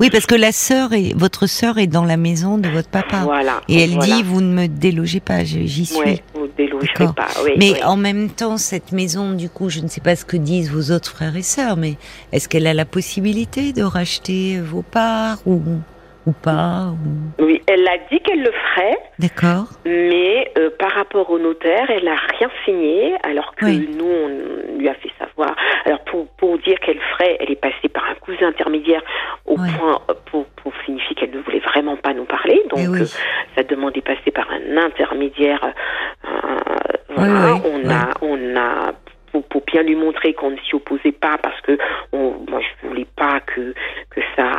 oui, 0.00 0.10
parce 0.10 0.26
que 0.26 0.34
la 0.34 0.52
sœur 0.52 0.92
et 0.92 1.12
votre 1.14 1.46
sœur 1.46 1.78
est 1.78 1.86
dans 1.86 2.04
la 2.04 2.16
maison 2.16 2.58
de 2.58 2.68
votre 2.68 2.88
papa. 2.88 3.20
Voilà. 3.24 3.60
Et 3.68 3.82
elle 3.82 3.98
dit 3.98 4.22
vous 4.22 4.40
ne 4.40 4.52
me 4.52 4.66
délogez 4.66 5.20
pas, 5.20 5.44
j'y 5.44 5.86
suis. 5.86 5.98
Oui, 5.98 6.22
vous 6.34 6.46
ne 6.46 7.12
pas. 7.12 7.28
Oui, 7.44 7.52
mais 7.58 7.82
en 7.84 7.96
même 7.96 8.30
temps, 8.30 8.56
cette 8.56 8.92
maison, 8.92 9.32
du 9.32 9.48
coup, 9.48 9.68
je 9.68 9.80
ne 9.80 9.88
sais 9.88 10.00
pas 10.00 10.16
ce 10.16 10.24
que 10.24 10.36
disent 10.36 10.72
vos 10.72 10.94
autres 10.94 11.10
frères 11.10 11.36
et 11.36 11.42
sœurs, 11.42 11.76
mais 11.76 11.94
est-ce 12.32 12.48
qu'elle 12.48 12.66
a 12.66 12.74
la 12.74 12.86
possibilité 12.86 13.72
de 13.72 13.82
racheter 13.82 14.58
vos 14.60 14.82
parts 14.82 15.38
ou 15.46 15.60
ou 16.26 16.32
pas 16.32 16.92
Oui, 17.38 17.62
elle 17.66 17.86
a 17.88 17.96
dit 18.10 18.20
qu'elle 18.20 18.42
le 18.42 18.52
ferait. 18.52 18.98
D'accord. 19.18 19.66
Mais 19.86 20.50
euh, 20.58 20.70
par 20.78 20.92
rapport 20.92 21.30
au 21.30 21.38
notaire, 21.38 21.90
elle 21.90 22.04
n'a 22.04 22.16
rien 22.38 22.50
signé, 22.64 23.14
alors 23.22 23.54
que 23.54 23.66
nous, 23.66 24.04
on 24.04 24.78
lui 24.78 24.88
a 24.88 24.94
fait 24.94 25.10
savoir. 25.18 25.54
Alors 25.84 26.00
pour, 26.04 26.26
pour 26.36 26.58
dire 26.58 26.78
qu'elle 26.80 27.00
ferait, 27.12 27.36
elle 27.40 27.50
est 27.50 27.60
passée 27.60 27.88
par 27.92 28.04
un 28.04 28.14
cousin 28.14 28.48
intermédiaire 28.48 29.02
au 29.46 29.56
point 29.56 30.00
pour, 30.26 30.46
pour 30.46 30.72
signifier 30.84 31.14
qu'elle 31.16 31.30
ne 31.30 31.40
voulait 31.40 31.60
vraiment 31.60 31.96
pas 31.96 32.14
nous 32.14 32.24
parler. 32.24 32.62
Donc 32.70 32.80
eh 32.80 33.02
euh, 33.02 33.04
ça 33.56 33.62
demandait 33.62 34.00
passer 34.00 34.30
par 34.30 34.48
un 34.50 34.76
intermédiaire. 34.76 35.72
Euh, 36.24 36.30
voilà, 37.08 37.56
on 37.64 37.90
a 37.90 38.10
on 38.22 38.56
a 38.56 38.92
pour, 39.32 39.44
pour, 39.44 39.62
bien 39.64 39.82
lui 39.82 39.94
montrer 39.94 40.34
qu'on 40.34 40.50
ne 40.50 40.56
s'y 40.58 40.74
opposait 40.74 41.12
pas 41.12 41.38
parce 41.38 41.60
que 41.60 41.78
on, 42.12 42.34
moi 42.48 42.60
je 42.60 42.88
voulais 42.88 43.06
pas 43.16 43.40
que 43.40 43.74
que 44.10 44.20
ça 44.36 44.50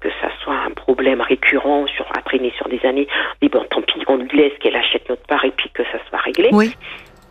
que 0.00 0.08
ça 0.20 0.28
soit 0.42 0.56
un 0.66 0.70
problème 0.70 1.20
récurrent 1.20 1.86
sur 1.86 2.06
à 2.16 2.22
traîner 2.22 2.52
sur 2.56 2.68
des 2.68 2.80
années. 2.84 3.08
Mais 3.42 3.48
bon, 3.48 3.64
tant 3.70 3.82
pis, 3.82 4.02
on 4.06 4.16
lui 4.16 4.36
laisse 4.36 4.52
qu'elle 4.60 4.76
achète 4.76 5.08
notre 5.08 5.26
part 5.26 5.44
et 5.44 5.50
puis 5.50 5.70
que 5.70 5.82
ça 5.84 5.98
soit 6.08 6.18
réglé. 6.18 6.50
Oui. 6.52 6.74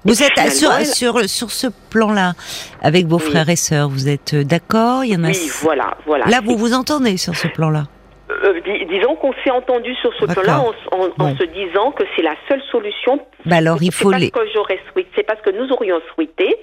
Vous 0.05 0.21
êtes 0.23 0.51
sur, 0.51 0.71
sur, 0.85 1.29
sur 1.29 1.51
ce 1.51 1.67
plan-là, 1.89 2.33
avec 2.81 3.07
vos 3.07 3.19
frères 3.19 3.49
et 3.49 3.55
sœurs, 3.55 3.89
vous 3.89 4.07
êtes 4.07 4.35
d'accord 4.35 5.03
Il 5.03 5.13
y 5.13 5.15
en 5.15 5.23
a. 5.23 5.29
Oui, 5.29 5.49
voilà, 5.61 5.97
voilà. 6.05 6.25
Là, 6.25 6.41
vous 6.43 6.57
vous 6.57 6.73
entendez 6.73 7.17
sur 7.17 7.35
ce 7.35 7.47
plan-là 7.47 7.85
euh, 8.31 8.59
disons 8.89 9.15
qu'on 9.15 9.33
s'est 9.43 9.51
entendu 9.51 9.93
sur 9.95 10.11
ce 10.15 10.25
plan-là 10.25 10.63
en, 10.91 11.35
se 11.35 11.43
disant 11.43 11.91
que 11.91 12.03
c'est 12.15 12.23
la 12.23 12.35
seule 12.49 12.61
solution. 12.71 13.19
Bah 13.45 13.57
alors 13.57 13.77
il 13.81 13.93
faut 13.93 14.11
les. 14.11 14.31
que 14.31 14.39
j'aurais 14.53 14.79
souhaité, 14.91 15.09
c'est 15.15 15.23
parce 15.23 15.41
que 15.41 15.51
nous 15.51 15.71
aurions 15.71 16.01
souhaité, 16.13 16.55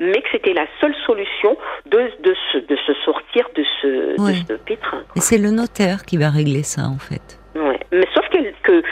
mais 0.00 0.20
que 0.22 0.28
c'était 0.32 0.54
la 0.54 0.66
seule 0.80 0.94
solution 1.06 1.56
de, 1.86 1.98
de, 2.22 2.34
se, 2.52 2.58
de 2.58 2.76
se 2.86 2.94
sortir 3.04 3.46
de 3.54 3.64
ce, 3.82 3.86
de 4.26 4.34
ce 4.48 4.52
pétrin. 4.54 5.02
Et 5.14 5.20
c'est 5.20 5.38
le 5.38 5.50
notaire 5.50 6.04
qui 6.06 6.16
va 6.16 6.30
régler 6.30 6.62
ça 6.62 6.82
en 6.86 6.98
fait. 6.98 7.38
Ouais. 7.54 7.78
Mais 7.92 8.06
sauf 8.14 8.26
que, 8.30 8.38
que 8.62 8.82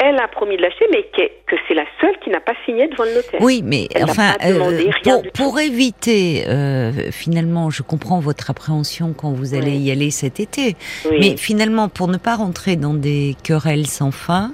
elle 0.00 0.16
a 0.18 0.28
promis 0.28 0.56
de 0.56 0.62
lâcher, 0.62 0.84
mais 0.92 1.02
que, 1.02 1.22
que 1.46 1.60
c'est 1.66 1.74
la 1.74 1.84
seule 2.00 2.16
qui 2.22 2.30
n'a 2.30 2.40
pas 2.40 2.54
signé 2.64 2.86
devant 2.88 3.04
le 3.04 3.14
notaire. 3.14 3.40
Oui, 3.40 3.62
mais 3.64 3.88
enfin, 4.02 4.34
euh, 4.44 4.90
pour, 5.02 5.22
pour 5.32 5.60
éviter, 5.60 6.44
euh, 6.46 7.10
finalement, 7.10 7.70
je 7.70 7.82
comprends 7.82 8.20
votre 8.20 8.50
appréhension 8.50 9.12
quand 9.12 9.32
vous 9.32 9.54
allez 9.54 9.76
y 9.76 9.90
aller 9.90 10.10
cet 10.10 10.38
été, 10.38 10.76
mais 11.10 11.36
finalement, 11.36 11.88
pour 11.88 12.06
ne 12.08 12.16
pas 12.16 12.36
rentrer 12.36 12.76
dans 12.76 12.94
des 12.94 13.34
querelles 13.42 13.86
sans 13.86 14.12
fin, 14.12 14.52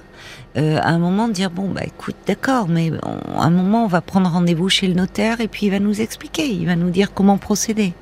euh, 0.56 0.78
à 0.80 0.88
un 0.88 0.98
moment 0.98 1.26
dire 1.26 1.50
bon 1.50 1.68
bah 1.68 1.80
écoute 1.84 2.14
d'accord 2.28 2.68
mais 2.68 2.92
à 3.02 3.42
un 3.42 3.50
moment 3.50 3.84
on 3.84 3.88
va 3.88 4.00
prendre 4.00 4.30
rendez-vous 4.30 4.68
chez 4.68 4.86
le 4.86 4.94
notaire 4.94 5.40
et 5.40 5.48
puis 5.48 5.66
il 5.66 5.70
va 5.70 5.80
nous 5.80 6.00
expliquer 6.00 6.46
il 6.46 6.64
va 6.66 6.76
nous 6.76 6.90
dire 6.90 7.12
comment 7.12 7.38
procéder 7.38 7.92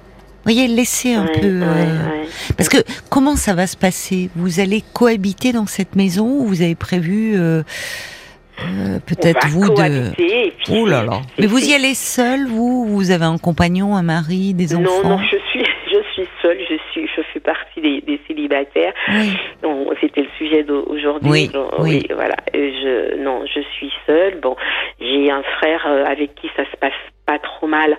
voyez, 0.45 0.67
laissez 0.67 1.15
un 1.15 1.27
peu. 1.27 1.61
Euh, 1.63 2.25
parce 2.57 2.69
que 2.69 2.79
comment 3.11 3.37
ça 3.37 3.55
va 3.55 3.67
se 3.67 3.77
passer? 3.77 4.31
Vous 4.37 4.61
allez 4.61 4.83
cohabiter 4.95 5.53
dans 5.53 5.67
cette 5.67 5.97
maison 5.97 6.27
ou 6.27 6.47
vous 6.47 6.63
avez 6.63 6.75
prévu 6.75 7.35
euh, 7.37 7.63
euh, 8.61 8.99
peut-être 9.07 9.47
vous 9.49 9.69
de. 9.69 10.13
oh 10.71 10.87
là 10.87 11.05
là. 11.05 11.21
Mais 11.39 11.47
vous 11.47 11.59
y 11.59 11.75
allez 11.75 11.95
seul, 11.95 12.47
vous? 12.47 12.87
Vous 12.87 13.11
avez 13.11 13.25
un 13.25 13.39
compagnon, 13.39 13.97
un 13.97 14.03
mari, 14.03 14.55
des 14.55 14.75
enfants 14.75 15.03
Non, 15.03 15.09
non, 15.11 15.19
je 15.19 15.37
suis, 15.51 15.65
je 15.87 15.99
suis 16.13 16.29
seule. 16.41 16.59
Je 16.69 16.77
suis, 16.93 17.09
je 17.17 17.23
fais 17.33 17.41
partie 17.41 17.81
des, 17.81 18.21
célibataires. 18.27 18.93
C'était 20.01 20.23
le 20.23 20.29
sujet 20.37 20.65
d'aujourd'hui. 20.65 21.31
Oui, 21.31 21.51
oui. 21.79 22.07
voilà. 22.13 22.35
Je, 22.53 23.17
non, 23.23 23.45
je 23.47 23.61
suis 23.77 23.93
seule. 24.07 24.41
Bon, 24.41 24.57
j'ai 25.01 25.31
un 25.31 25.43
frère 25.59 25.87
avec 26.07 26.35
qui 26.35 26.49
ça 26.57 26.65
se 26.65 26.77
passe 26.77 26.93
pas 27.27 27.39
trop 27.39 27.69
mal, 27.69 27.97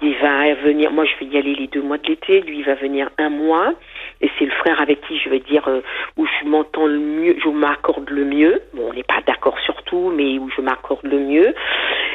il 0.00 0.14
va 0.18 0.54
venir, 0.54 0.92
moi 0.92 1.04
je 1.04 1.24
vais 1.24 1.32
y 1.32 1.38
aller 1.38 1.54
les 1.54 1.66
deux 1.66 1.82
mois 1.82 1.98
de 1.98 2.06
l'été, 2.06 2.40
lui 2.42 2.58
il 2.58 2.64
va 2.64 2.74
venir 2.74 3.10
un 3.18 3.30
mois, 3.30 3.74
et 4.20 4.30
c'est 4.38 4.44
le 4.44 4.52
frère 4.52 4.80
avec 4.80 5.00
qui 5.02 5.18
je 5.18 5.28
vais 5.28 5.40
dire 5.40 5.66
euh, 5.68 5.80
où 6.16 6.26
je 6.26 6.48
m'entends 6.48 6.86
le 6.86 6.98
mieux, 6.98 7.36
je 7.42 7.48
m'accorde 7.48 8.08
le 8.10 8.24
mieux. 8.24 8.62
Bon, 8.74 8.90
on 8.90 8.92
n'est 8.92 9.02
pas 9.02 9.20
d'accord 9.26 9.58
sur 9.60 9.82
tout, 9.82 10.12
mais 10.14 10.38
où 10.38 10.48
je 10.56 10.60
m'accorde 10.60 11.04
le 11.04 11.18
mieux. 11.18 11.54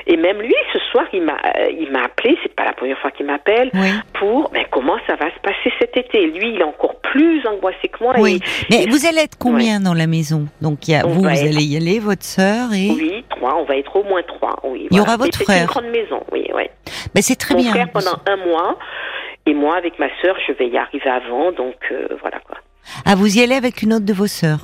Et 0.08 0.18
même 0.18 0.42
lui, 0.42 0.56
ce 0.74 0.80
soir, 0.92 1.06
il 1.14 1.24
m'a, 1.24 1.34
euh, 1.34 1.70
il 1.80 1.92
m'a 1.92 2.04
appelé, 2.04 2.38
c'est 2.44 2.54
pas 2.54 2.66
la 2.66 2.74
première 2.74 2.98
fois 3.00 3.12
qu'il 3.12 3.26
m'appelle, 3.26 3.72
pour 4.20 4.50
ben, 4.52 4.66
comment 4.72 4.98
ça 5.08 5.16
va 5.16 5.28
se 5.34 5.40
passer 5.42 5.72
cet 5.80 5.96
été. 5.98 6.28
Lui, 6.28 6.54
il 6.54 6.60
est 6.60 6.64
encore 6.64 6.96
plus 7.02 7.46
angoissé 7.48 7.88
que 7.88 8.04
moi. 8.04 8.14
Oui, 8.18 8.40
mais 8.70 8.86
vous 8.88 9.06
allez 9.06 9.20
être 9.20 9.38
combien 9.38 9.80
dans 9.80 9.94
la 9.94 10.08
maison? 10.08 10.48
Donc, 10.62 10.88
il 10.88 10.92
y 10.92 10.96
a, 10.96 11.04
vous, 11.04 11.22
vous 11.22 11.28
allez 11.28 11.64
y 11.64 11.78
aller, 11.78 12.00
votre 12.00 12.24
sœur 12.24 12.74
et... 12.74 12.90
Oui, 12.92 13.26
trois, 13.30 13.56
on 13.58 13.66
va 13.66 13.78
être 13.78 13.96
au 13.96 14.04
moins 14.04 14.24
trois. 14.24 14.56
Oui, 14.64 14.88
il 14.92 14.98
y 14.98 15.00
aura 15.00 15.18
votre 15.18 15.38
frère. 15.42 15.56
C'est 15.56 15.62
une 15.62 15.68
grande 15.68 15.92
maison, 15.92 16.24
oui, 16.32 16.46
oui. 16.54 16.64
Mais 17.16 17.22
c'est 17.22 17.36
très 17.36 17.56
bien 17.56 17.88
pendant 17.88 18.18
un 18.28 18.38
mois. 18.38 18.78
Et 19.46 19.54
moi, 19.54 19.76
avec 19.76 20.00
ma 20.00 20.08
sœur, 20.22 20.36
je 20.48 20.54
vais 20.54 20.68
y 20.68 20.78
arriver 20.78 21.10
avant, 21.10 21.52
donc 21.52 21.76
euh, 21.92 22.08
voilà 22.22 22.40
quoi. 22.40 22.58
Ah, 23.06 23.16
vous 23.16 23.38
y 23.38 23.44
allez 23.44 23.56
avec 23.56 23.82
une 23.82 23.94
autre 23.94 24.06
de 24.06 24.14
vos 24.14 24.28
sœurs? 24.28 24.60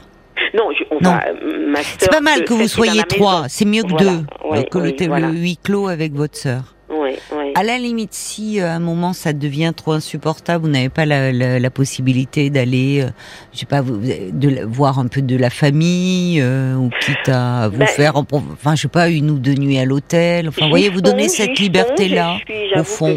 Non, 0.54 0.72
je, 0.72 0.86
on 0.90 0.98
Va, 1.00 1.20
euh, 1.28 1.68
ma 1.68 1.80
C'est 1.84 2.10
pas 2.10 2.22
mal 2.22 2.46
que 2.46 2.54
vous 2.54 2.68
soyez 2.68 3.04
trois, 3.04 3.44
c'est 3.50 3.66
mieux 3.66 3.84
que 3.84 3.94
deux, 3.98 4.24
que 4.72 4.78
le, 4.80 5.32
huis 5.34 5.58
clos 5.62 5.88
avec 5.88 6.14
votre 6.14 6.38
sœur. 6.38 6.76
Oui, 6.90 7.12
oui. 7.36 7.52
À 7.56 7.64
la 7.64 7.78
limite, 7.78 8.14
si 8.14 8.60
euh, 8.60 8.68
à 8.68 8.74
un 8.74 8.80
moment 8.80 9.14
ça 9.14 9.32
devient 9.32 9.74
trop 9.76 9.92
insupportable, 9.92 10.66
vous 10.66 10.72
n'avez 10.72 10.90
pas 10.90 11.06
la, 11.06 11.32
la, 11.32 11.70
possibilité 11.70 12.50
d'aller, 12.50 13.06
je 13.54 13.60
sais 13.60 13.66
pas, 13.68 13.82
vous, 13.82 13.98
de 14.00 14.66
voir 14.66 14.98
un 14.98 15.08
peu 15.08 15.22
de 15.22 15.38
la 15.38 15.52
famille, 15.52 16.44
ou 16.44 16.90
quitte 17.02 17.30
à 17.30 17.68
vous 17.68 17.78
ben, 17.78 17.88
faire, 17.88 18.14
enfin, 18.16 18.76
je 18.76 18.82
sais 18.82 18.88
pas, 18.88 19.10
une 19.10 19.30
ou 19.30 19.38
deux 19.38 19.54
nuits 19.54 19.78
à 19.78 19.86
l'hôtel. 19.86 20.50
Enfin, 20.50 20.66
vous 20.66 20.70
voyez, 20.70 20.90
vous 20.90 21.02
donnez 21.02 21.30
cette 21.30 21.60
liberté-là, 21.60 22.38
au 22.76 22.84
fond 22.84 23.16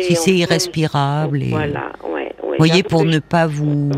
si 0.00 0.14
c'est 0.14 0.34
irrespirable. 0.34 1.42
Et... 1.42 1.50
Voilà, 1.50 1.92
Vous 2.42 2.54
voyez, 2.58 2.82
pour 2.82 3.04
ne 3.04 3.18
pas 3.18 3.46
vous 3.46 3.90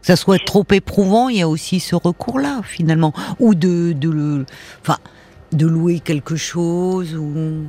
que 0.00 0.06
ça 0.06 0.16
soit 0.16 0.38
trop 0.38 0.64
éprouvant, 0.70 1.28
il 1.28 1.38
y 1.38 1.42
a 1.42 1.48
aussi 1.48 1.80
ce 1.80 1.96
recours-là 1.96 2.60
finalement, 2.62 3.12
ou 3.40 3.54
de 3.54 3.92
de 3.92 4.08
le, 4.08 4.46
enfin, 4.80 4.96
de 5.52 5.66
louer 5.66 6.00
quelque 6.00 6.36
chose 6.36 7.16
ou 7.16 7.66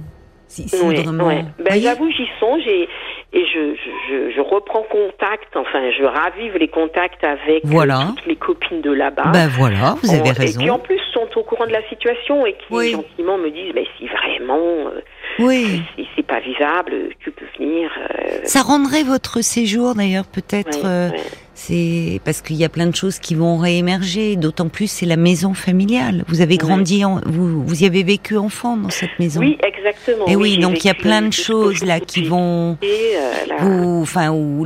si, 0.47 0.65
vraiment. 0.75 1.29
Ben, 1.59 1.79
j'avoue, 1.79 2.09
j'y 2.09 2.27
songe 2.39 2.65
et, 2.65 2.89
et 3.33 3.45
je, 3.45 3.75
je, 4.09 4.31
je, 4.35 4.41
reprends 4.41 4.81
contact, 4.81 5.55
enfin, 5.55 5.91
je 5.91 6.03
ravive 6.03 6.57
les 6.57 6.67
contacts 6.67 7.23
avec 7.23 7.63
euh, 7.65 7.69
voilà. 7.69 8.07
toutes 8.09 8.25
les 8.25 8.35
copines 8.35 8.81
de 8.81 8.91
là-bas. 8.91 9.31
Ben 9.31 9.47
voilà, 9.47 9.95
vous 10.01 10.11
avez 10.11 10.31
raison. 10.31 10.59
Et 10.59 10.63
qui 10.63 10.69
en 10.71 10.79
plus 10.79 10.99
sont 11.13 11.27
au 11.35 11.43
courant 11.43 11.67
de 11.67 11.71
la 11.71 11.87
situation 11.87 12.47
et 12.47 12.53
qui 12.53 12.91
gentiment 12.91 13.37
me 13.37 13.51
disent, 13.51 13.73
mais 13.75 13.85
si 13.97 14.07
vraiment. 14.07 14.57
Euh, 14.87 15.01
oui. 15.39 15.81
c'est 16.15 16.25
pas 16.25 16.39
vivable, 16.39 16.93
tu 17.19 17.31
peux 17.31 17.45
venir. 17.57 17.89
Euh. 17.97 18.39
Ça 18.43 18.61
rendrait 18.61 19.03
votre 19.03 19.41
séjour 19.41 19.95
d'ailleurs 19.95 20.25
peut-être. 20.25 20.85
Euh, 20.85 21.09
c'est 21.53 22.21
parce 22.23 22.41
qu'il 22.41 22.55
y 22.55 22.63
a 22.63 22.69
plein 22.69 22.87
de 22.87 22.95
choses 22.95 23.19
qui 23.19 23.35
vont 23.35 23.57
réémerger. 23.57 24.35
D'autant 24.35 24.69
plus 24.69 24.89
c'est 24.89 25.05
la 25.05 25.17
maison 25.17 25.53
familiale. 25.53 26.23
Vous 26.27 26.41
avez 26.41 26.57
grandi, 26.57 27.03
en, 27.03 27.19
vous 27.25 27.63
vous 27.63 27.83
y 27.83 27.85
avez 27.85 28.03
vécu 28.03 28.37
enfant 28.37 28.77
dans 28.77 28.89
cette 28.89 29.17
maison. 29.19 29.41
Oui, 29.41 29.57
exactement. 29.63 30.25
Et 30.27 30.35
oui, 30.35 30.57
donc 30.57 30.83
il 30.83 30.87
y 30.87 30.91
a 30.91 30.95
plein 30.95 31.21
de 31.21 31.33
choses 31.33 31.83
là 31.83 31.99
qui 31.99 32.23
vont. 32.23 32.77
Euh, 32.83 33.31
vous, 33.59 34.01
enfin, 34.01 34.31
où 34.31 34.65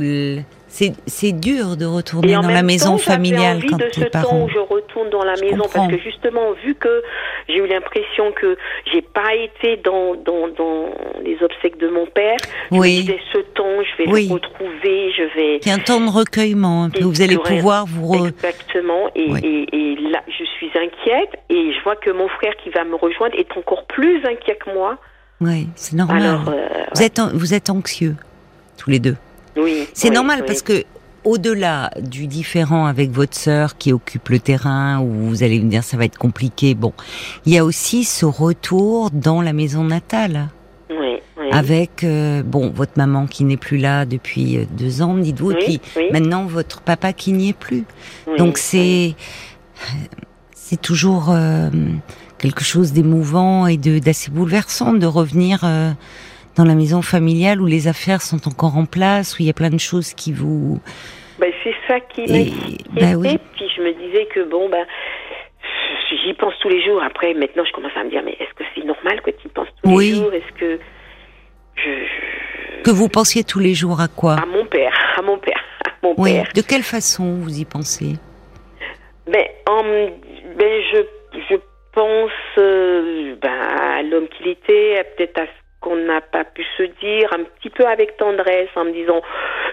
c'est 1.06 1.32
dur 1.32 1.76
de 1.76 1.86
retourner 1.86 2.34
dans 2.34 2.48
la 2.48 2.62
maison 2.62 2.98
familiale 2.98 3.62
quand 3.68 3.76
de 3.76 3.88
ce 3.92 4.04
temps 4.04 4.44
où 4.44 4.48
je 4.48 4.58
retourne 4.58 5.08
dans 5.10 5.22
la 5.22 5.36
maison 5.36 5.64
parce 5.72 5.88
que 5.88 5.98
justement 5.98 6.52
vu 6.64 6.74
que 6.74 7.02
j'ai 7.48 7.58
eu 7.58 7.66
l'impression 7.66 8.32
que 8.32 8.56
j'ai 8.92 9.02
pas 9.02 9.34
été 9.34 9.76
dans, 9.76 10.14
dans, 10.14 10.48
dans 10.48 10.88
les 11.22 11.40
obsèques 11.42 11.78
de 11.78 11.88
mon 11.88 12.06
père, 12.06 12.38
oui. 12.70 12.96
je 12.96 13.00
disais 13.02 13.20
ce 13.32 13.38
temps, 13.38 13.82
je 13.82 14.02
vais 14.02 14.26
le 14.26 14.32
retrouver, 14.32 15.12
je 15.12 15.34
vais. 15.36 15.70
A 15.70 15.74
un 15.74 15.78
temps 15.78 16.00
de 16.00 16.10
recueillement, 16.10 16.88
vous 17.00 17.22
allez 17.22 17.38
pouvoir 17.38 17.86
vous. 17.86 18.26
Exactement, 18.26 19.10
et, 19.14 19.30
et, 19.72 19.96
là 20.10 20.22
je 20.26 20.44
suis 20.44 20.70
inquiète 20.74 21.38
et 21.50 21.72
je 21.72 21.82
vois 21.84 21.96
que 21.96 22.10
mon 22.10 22.28
frère 22.28 22.52
qui 22.62 22.70
va 22.70 22.84
me 22.84 22.96
rejoindre 22.96 23.36
est 23.38 23.56
encore 23.56 23.84
plus 23.86 24.24
inquiet 24.24 24.56
que 24.56 24.72
moi. 24.72 24.96
Oui, 25.40 25.68
c'est 25.76 25.96
normal. 25.96 26.40
Euh, 26.48 26.84
vous 26.94 27.02
êtes 27.02 27.20
vous 27.32 27.54
êtes 27.54 27.70
anxieux 27.70 28.16
tous 28.76 28.90
les 28.90 28.98
deux. 28.98 29.16
Oui. 29.56 29.86
C'est 29.92 30.10
normal 30.10 30.44
parce 30.46 30.62
que 30.62 30.84
au-delà 31.24 31.90
du 32.00 32.26
différent 32.26 32.86
avec 32.86 33.10
votre 33.10 33.36
sœur 33.36 33.76
qui 33.76 33.92
occupe 33.92 34.28
le 34.28 34.38
terrain, 34.38 35.00
où 35.00 35.10
vous 35.10 35.42
allez 35.42 35.58
me 35.60 35.70
dire 35.70 35.82
ça 35.82 35.96
va 35.96 36.04
être 36.04 36.18
compliqué, 36.18 36.74
bon, 36.74 36.92
il 37.46 37.54
y 37.54 37.58
a 37.58 37.64
aussi 37.64 38.04
ce 38.04 38.26
retour 38.26 39.10
dans 39.10 39.42
la 39.42 39.52
maison 39.52 39.84
natale. 39.84 40.48
Oui, 40.90 41.48
Avec 41.50 42.04
euh, 42.04 42.42
bon 42.42 42.70
votre 42.70 42.92
maman 42.96 43.26
qui 43.26 43.44
n'est 43.44 43.56
plus 43.56 43.78
là 43.78 44.04
depuis 44.04 44.58
euh, 44.58 44.64
deux 44.70 45.02
ans, 45.02 45.14
dites-vous, 45.14 45.52
et 45.52 45.56
puis 45.56 45.80
maintenant 46.12 46.44
votre 46.44 46.82
papa 46.82 47.12
qui 47.12 47.32
n'y 47.32 47.48
est 47.48 47.58
plus. 47.58 47.84
Donc 48.38 48.58
c'est 48.58 49.14
c'est 50.54 50.80
toujours 50.80 51.30
euh, 51.30 51.70
quelque 52.38 52.62
chose 52.62 52.92
d'émouvant 52.92 53.66
et 53.66 53.76
de 53.78 53.98
d'assez 53.98 54.30
bouleversant 54.30 54.92
de 54.92 55.06
revenir 55.06 55.64
dans 56.56 56.64
la 56.64 56.74
maison 56.74 57.02
familiale 57.02 57.60
où 57.60 57.66
les 57.66 57.88
affaires 57.88 58.22
sont 58.22 58.48
encore 58.48 58.76
en 58.76 58.86
place, 58.86 59.38
où 59.38 59.42
il 59.42 59.46
y 59.46 59.50
a 59.50 59.54
plein 59.54 59.70
de 59.70 59.78
choses 59.78 60.14
qui 60.14 60.32
vous... 60.32 60.80
Ben, 61.38 61.52
c'est 61.64 61.74
ça 61.88 62.00
qui 62.00 62.20
m'inquiétait. 62.22 62.84
Ben 62.92 63.16
oui. 63.16 63.38
Puis 63.56 63.66
je 63.76 63.82
me 63.82 63.92
disais 63.92 64.26
que 64.26 64.48
bon, 64.48 64.68
ben, 64.68 64.86
j'y 66.24 66.32
pense 66.34 66.54
tous 66.60 66.68
les 66.68 66.84
jours. 66.84 67.02
Après, 67.02 67.34
maintenant, 67.34 67.64
je 67.64 67.72
commence 67.72 67.92
à 67.96 68.04
me 68.04 68.10
dire, 68.10 68.22
mais 68.24 68.36
est-ce 68.38 68.54
que 68.54 68.64
c'est 68.74 68.84
normal 68.84 69.20
que 69.22 69.30
tu 69.30 69.46
y 69.46 69.50
penses 69.50 69.68
tous 69.82 69.98
les 69.98 70.14
jours? 70.14 70.32
Est-ce 70.32 70.52
que... 70.58 70.78
Que 72.84 72.90
vous 72.90 73.08
pensiez 73.08 73.42
tous 73.42 73.58
les 73.58 73.74
jours 73.74 74.00
à 74.00 74.08
quoi? 74.08 74.34
À 74.34 74.46
mon 74.46 74.64
père, 74.66 74.94
à 75.16 75.22
mon 75.22 75.38
père, 75.38 75.60
à 75.86 75.90
mon 76.02 76.14
oui. 76.18 76.34
père. 76.34 76.48
De 76.54 76.60
quelle 76.60 76.82
façon 76.82 77.34
vous 77.40 77.58
y 77.58 77.64
pensez 77.64 78.14
ben, 79.26 79.44
ben, 80.56 80.82
je, 80.92 80.98
je 81.50 81.56
pense 81.92 82.30
euh, 82.58 83.34
ben, 83.40 83.50
à 83.50 84.02
l'homme 84.02 84.28
qu'il 84.28 84.48
était, 84.48 85.04
peut-être 85.16 85.40
à 85.40 85.46
qu'on 85.84 85.96
n'a 85.96 86.22
pas 86.22 86.44
pu 86.44 86.64
se 86.78 86.82
dire, 86.82 87.28
un 87.32 87.44
petit 87.44 87.68
peu 87.68 87.84
avec 87.84 88.16
tendresse, 88.16 88.70
en 88.74 88.86
me 88.86 88.92
disant, 88.92 89.20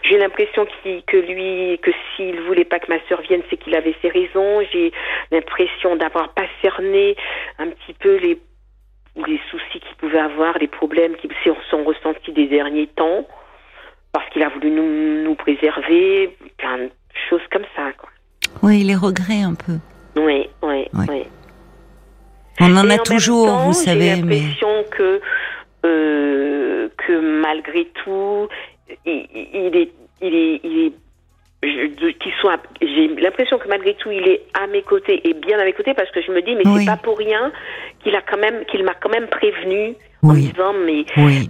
j'ai 0.03 0.17
l'impression 0.17 0.67
que 0.83 1.17
lui, 1.17 1.79
que 1.81 1.91
s'il 2.15 2.37
voulait 2.41 2.65
pas 2.65 2.79
que 2.79 2.89
ma 2.89 2.99
sœur 3.07 3.21
vienne, 3.21 3.41
c'est 3.49 3.55
qu'il 3.55 3.73
avait 3.75 3.95
ses 4.01 4.09
raisons. 4.09 4.61
J'ai 4.73 4.91
l'impression 5.31 5.95
d'avoir 5.95 6.33
pas 6.33 6.47
cerné 6.61 7.15
un 7.59 7.67
petit 7.67 7.93
peu 7.93 8.17
les 8.17 8.37
les 9.27 9.41
soucis 9.49 9.81
qu'il 9.81 9.95
pouvait 9.97 10.19
avoir, 10.19 10.57
les 10.57 10.69
problèmes 10.69 11.15
qui 11.17 11.27
sont 11.69 11.83
ressentis 11.83 12.31
des 12.31 12.47
derniers 12.47 12.87
temps, 12.87 13.27
parce 14.13 14.27
qu'il 14.29 14.41
a 14.41 14.47
voulu 14.49 14.71
nous, 14.71 15.23
nous 15.23 15.35
préserver, 15.35 16.35
plein 16.57 16.77
de 16.77 16.89
choses 17.29 17.41
comme 17.51 17.65
ça. 17.75 17.91
Quoi. 17.97 18.09
Oui, 18.63 18.83
les 18.83 18.95
regrets 18.95 19.43
un 19.43 19.53
peu. 19.53 19.73
Oui, 20.15 20.49
oui, 20.61 20.87
oui. 20.93 21.23
On 22.61 22.77
en 22.77 22.89
a 22.89 22.97
toujours, 22.99 23.47
vous 23.47 23.73
savez. 23.73 24.15
J'ai 24.15 24.21
l'impression 24.21 24.85
que 24.91 25.19
euh, 25.85 26.89
que 26.97 27.41
malgré 27.41 27.85
tout, 28.03 28.47
il, 29.05 29.27
il 29.53 29.75
est, 29.75 29.91
il 30.21 30.35
est, 30.35 30.61
il 30.63 30.85
est 30.85 30.93
qu'il 31.61 32.33
soit 32.41 32.59
j'ai 32.81 33.07
l'impression 33.07 33.59
que 33.59 33.67
malgré 33.67 33.93
tout 33.93 34.09
il 34.09 34.27
est 34.27 34.41
à 34.55 34.65
mes 34.65 34.81
côtés 34.81 35.21
et 35.27 35.33
bien 35.35 35.59
à 35.59 35.63
mes 35.63 35.73
côtés 35.73 35.93
parce 35.93 36.09
que 36.09 36.19
je 36.19 36.31
me 36.31 36.41
dis 36.41 36.55
mais 36.55 36.63
c'est 36.79 36.85
pas 36.87 36.97
pour 36.97 37.19
rien 37.19 37.51
qu'il 38.03 38.15
a 38.15 38.21
quand 38.21 38.39
même 38.39 38.65
qu'il 38.65 38.83
m'a 38.83 38.95
quand 38.95 39.09
même 39.09 39.27
prévenu 39.27 39.93
en 40.23 40.33
disant 40.33 40.73
mais 40.85 41.05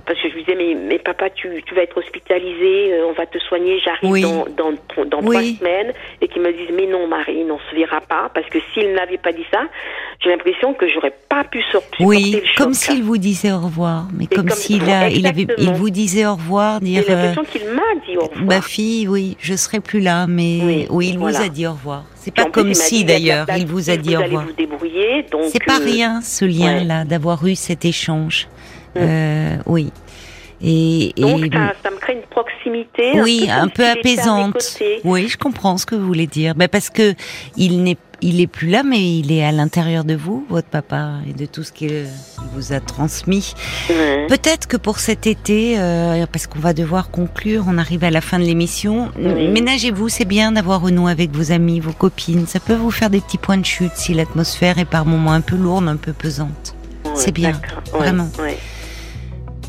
parce 0.06 0.20
je 0.20 0.21
lui 0.42 0.46
disais 0.46 0.58
mais, 0.58 0.76
mais 0.76 1.00
papa 1.00 1.30
tu, 1.30 1.64
tu 1.66 1.76
vas 1.76 1.84
être 1.84 1.98
hospitalisé 1.98 2.94
euh, 2.94 3.08
on 3.10 3.14
va 3.14 3.26
te 3.26 3.38
soigner 3.40 3.80
j'arrive 3.80 4.24
dans 4.24 4.46
dans, 4.58 5.06
dans 5.06 5.22
trois 5.22 5.42
semaines. 5.42 5.94
Et 6.22 6.28
qu'il 6.28 6.42
me 6.42 6.52
dise 6.52 6.70
mais 6.74 6.88
non 6.88 7.08
Marie 7.08 7.46
on 7.50 7.60
se 7.70 7.76
verra 7.76 8.02
pas 8.02 8.30
parce 8.34 8.48
que 8.48 8.60
s'il 8.74 8.94
n'avait 8.94 9.18
pas 9.18 9.32
dit 9.32 9.46
ça 9.52 9.64
j'ai 10.24 10.30
l'impression 10.30 10.74
que 10.74 10.88
j'aurais 10.88 11.14
pas 11.30 11.44
pu 11.44 11.62
sortir 11.72 12.06
oui 12.06 12.42
comme 12.58 12.74
s'il 12.74 13.04
vous 13.04 13.18
disait 13.18 13.52
au 13.52 13.60
revoir 13.60 14.08
mais 14.14 14.28
comme, 14.28 14.50
s'il 14.50 14.90
a 14.90 15.10
il 15.10 15.26
avait 15.28 15.48
il 15.58 15.70
vous 15.72 15.90
disait 15.90 16.26
au 16.26 16.36
revoir 16.36 16.80
dire 16.80 17.04
j'ai 17.06 17.14
l'impression 17.14 17.44
qu'il 17.44 17.66
m'a 17.70 17.82
dit 18.06 18.18
au 18.18 18.26
revoir. 18.26 18.46
ma 18.46 18.62
fille 18.62 19.08
oui 19.08 19.38
je 19.40 19.56
serai 19.56 19.80
plus 19.80 20.00
là 20.00 20.28
mais 20.28 20.88
oui, 20.90 21.10
il 21.10 21.20
vous 21.20 21.36
a 21.36 21.50
dit 21.50 21.68
au 21.68 21.72
revoir. 21.72 22.04
C'est 22.16 22.34
pas 22.34 22.46
comme 22.46 22.74
si 22.74 23.04
d'ailleurs 23.04 23.48
il 23.58 23.66
vous 23.66 23.90
a 23.90 23.98
dit 23.98 24.16
au 24.16 24.22
revoir. 24.22 24.46
vous 24.46 24.54
débrouiller 24.54 25.24
donc 25.32 25.46
c'est 25.52 25.64
pas 25.64 25.80
euh, 25.80 25.84
rien 25.84 26.22
ce 26.22 26.46
lien 26.46 26.84
là 26.84 27.06
d'avoir 27.06 27.46
eu 27.46 27.56
cet 27.56 27.86
échange. 27.86 28.48
Euh, 28.98 29.56
oui. 29.66 29.92
Et, 30.64 31.14
Donc 31.18 31.54
ça, 31.84 31.90
me 31.90 31.98
crée 31.98 32.14
une 32.14 32.22
proximité. 32.22 33.20
Oui, 33.22 33.48
un 33.50 33.68
peu, 33.68 33.86
apaisante. 33.86 34.82
Oui, 35.04 35.28
je 35.28 35.38
comprends 35.38 35.78
ce 35.78 35.86
que 35.86 35.96
vous 35.96 36.06
voulez 36.06 36.28
dire. 36.28 36.56
Ben 36.56 36.68
parce 36.68 36.90
que 36.90 37.14
il 37.58 37.84
n'est 37.84 37.98
il 38.22 38.40
est 38.40 38.48
plus 38.48 38.70
là, 38.70 38.84
mais 38.84 39.18
il 39.18 39.32
est 39.32 39.44
à 39.44 39.52
l'intérieur 39.52 40.04
de 40.04 40.14
vous, 40.14 40.46
votre 40.50 40.68
papa, 40.68 41.14
et 41.28 41.34
de 41.34 41.46
tout 41.46 41.64
ce 41.64 41.72
qu'il 41.72 42.06
vous 42.54 42.74
a 42.74 42.80
transmis. 42.80 43.54
Peut-être 43.88 44.68
que 44.68 44.78
pour 44.78 45.00
cet 45.00 45.28
été, 45.28 45.76
euh, 45.80 46.26
parce 46.32 46.48
qu'on 46.48 46.60
va 46.60 46.74
devoir 46.74 47.10
conclure, 47.10 47.66
on 47.68 47.78
arrive 47.78 48.04
à 48.04 48.12
la 48.12 48.22
fin 48.22 48.38
de 48.40 48.44
l'émission. 48.44 49.10
Ménagez-vous, 49.18 50.10
c'est 50.10 50.26
bien 50.26 50.52
d'avoir 50.52 50.82
renoué 50.82 51.12
avec 51.12 51.32
vos 51.32 51.52
amis, 51.52 51.80
vos 51.80 51.94
copines. 51.94 52.46
Ça 52.46 52.60
peut 52.60 52.76
vous 52.76 52.92
faire 52.92 53.10
des 53.10 53.22
petits 53.22 53.40
points 53.40 53.58
de 53.58 53.66
chute 53.66 53.94
si 53.96 54.14
l'atmosphère 54.14 54.78
est 54.78 54.86
par 54.86 55.06
moments 55.06 55.34
un 55.34 55.42
peu 55.42 55.56
lourde, 55.56 55.88
un 55.88 55.98
peu 55.98 56.14
pesante. 56.14 56.76
c'est 57.16 57.32
bien, 57.32 57.60
vraiment. 57.92 58.30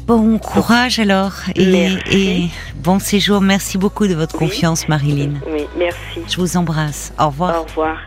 Bon 0.07 0.39
courage 0.39 0.99
alors 0.99 1.33
et, 1.55 2.49
bon 2.77 2.99
séjour. 2.99 3.41
Merci 3.41 3.79
beaucoup 3.79 4.07
de 4.07 4.15
votre 4.15 4.37
confiance, 4.37 4.89
Marilyn. 4.89 5.35
Oui, 5.47 5.67
merci. 5.77 6.21
Je 6.29 6.37
vous 6.37 6.57
embrasse. 6.57 7.13
Au 7.19 7.27
revoir. 7.27 7.61
Au 7.61 7.63
revoir. 7.63 7.97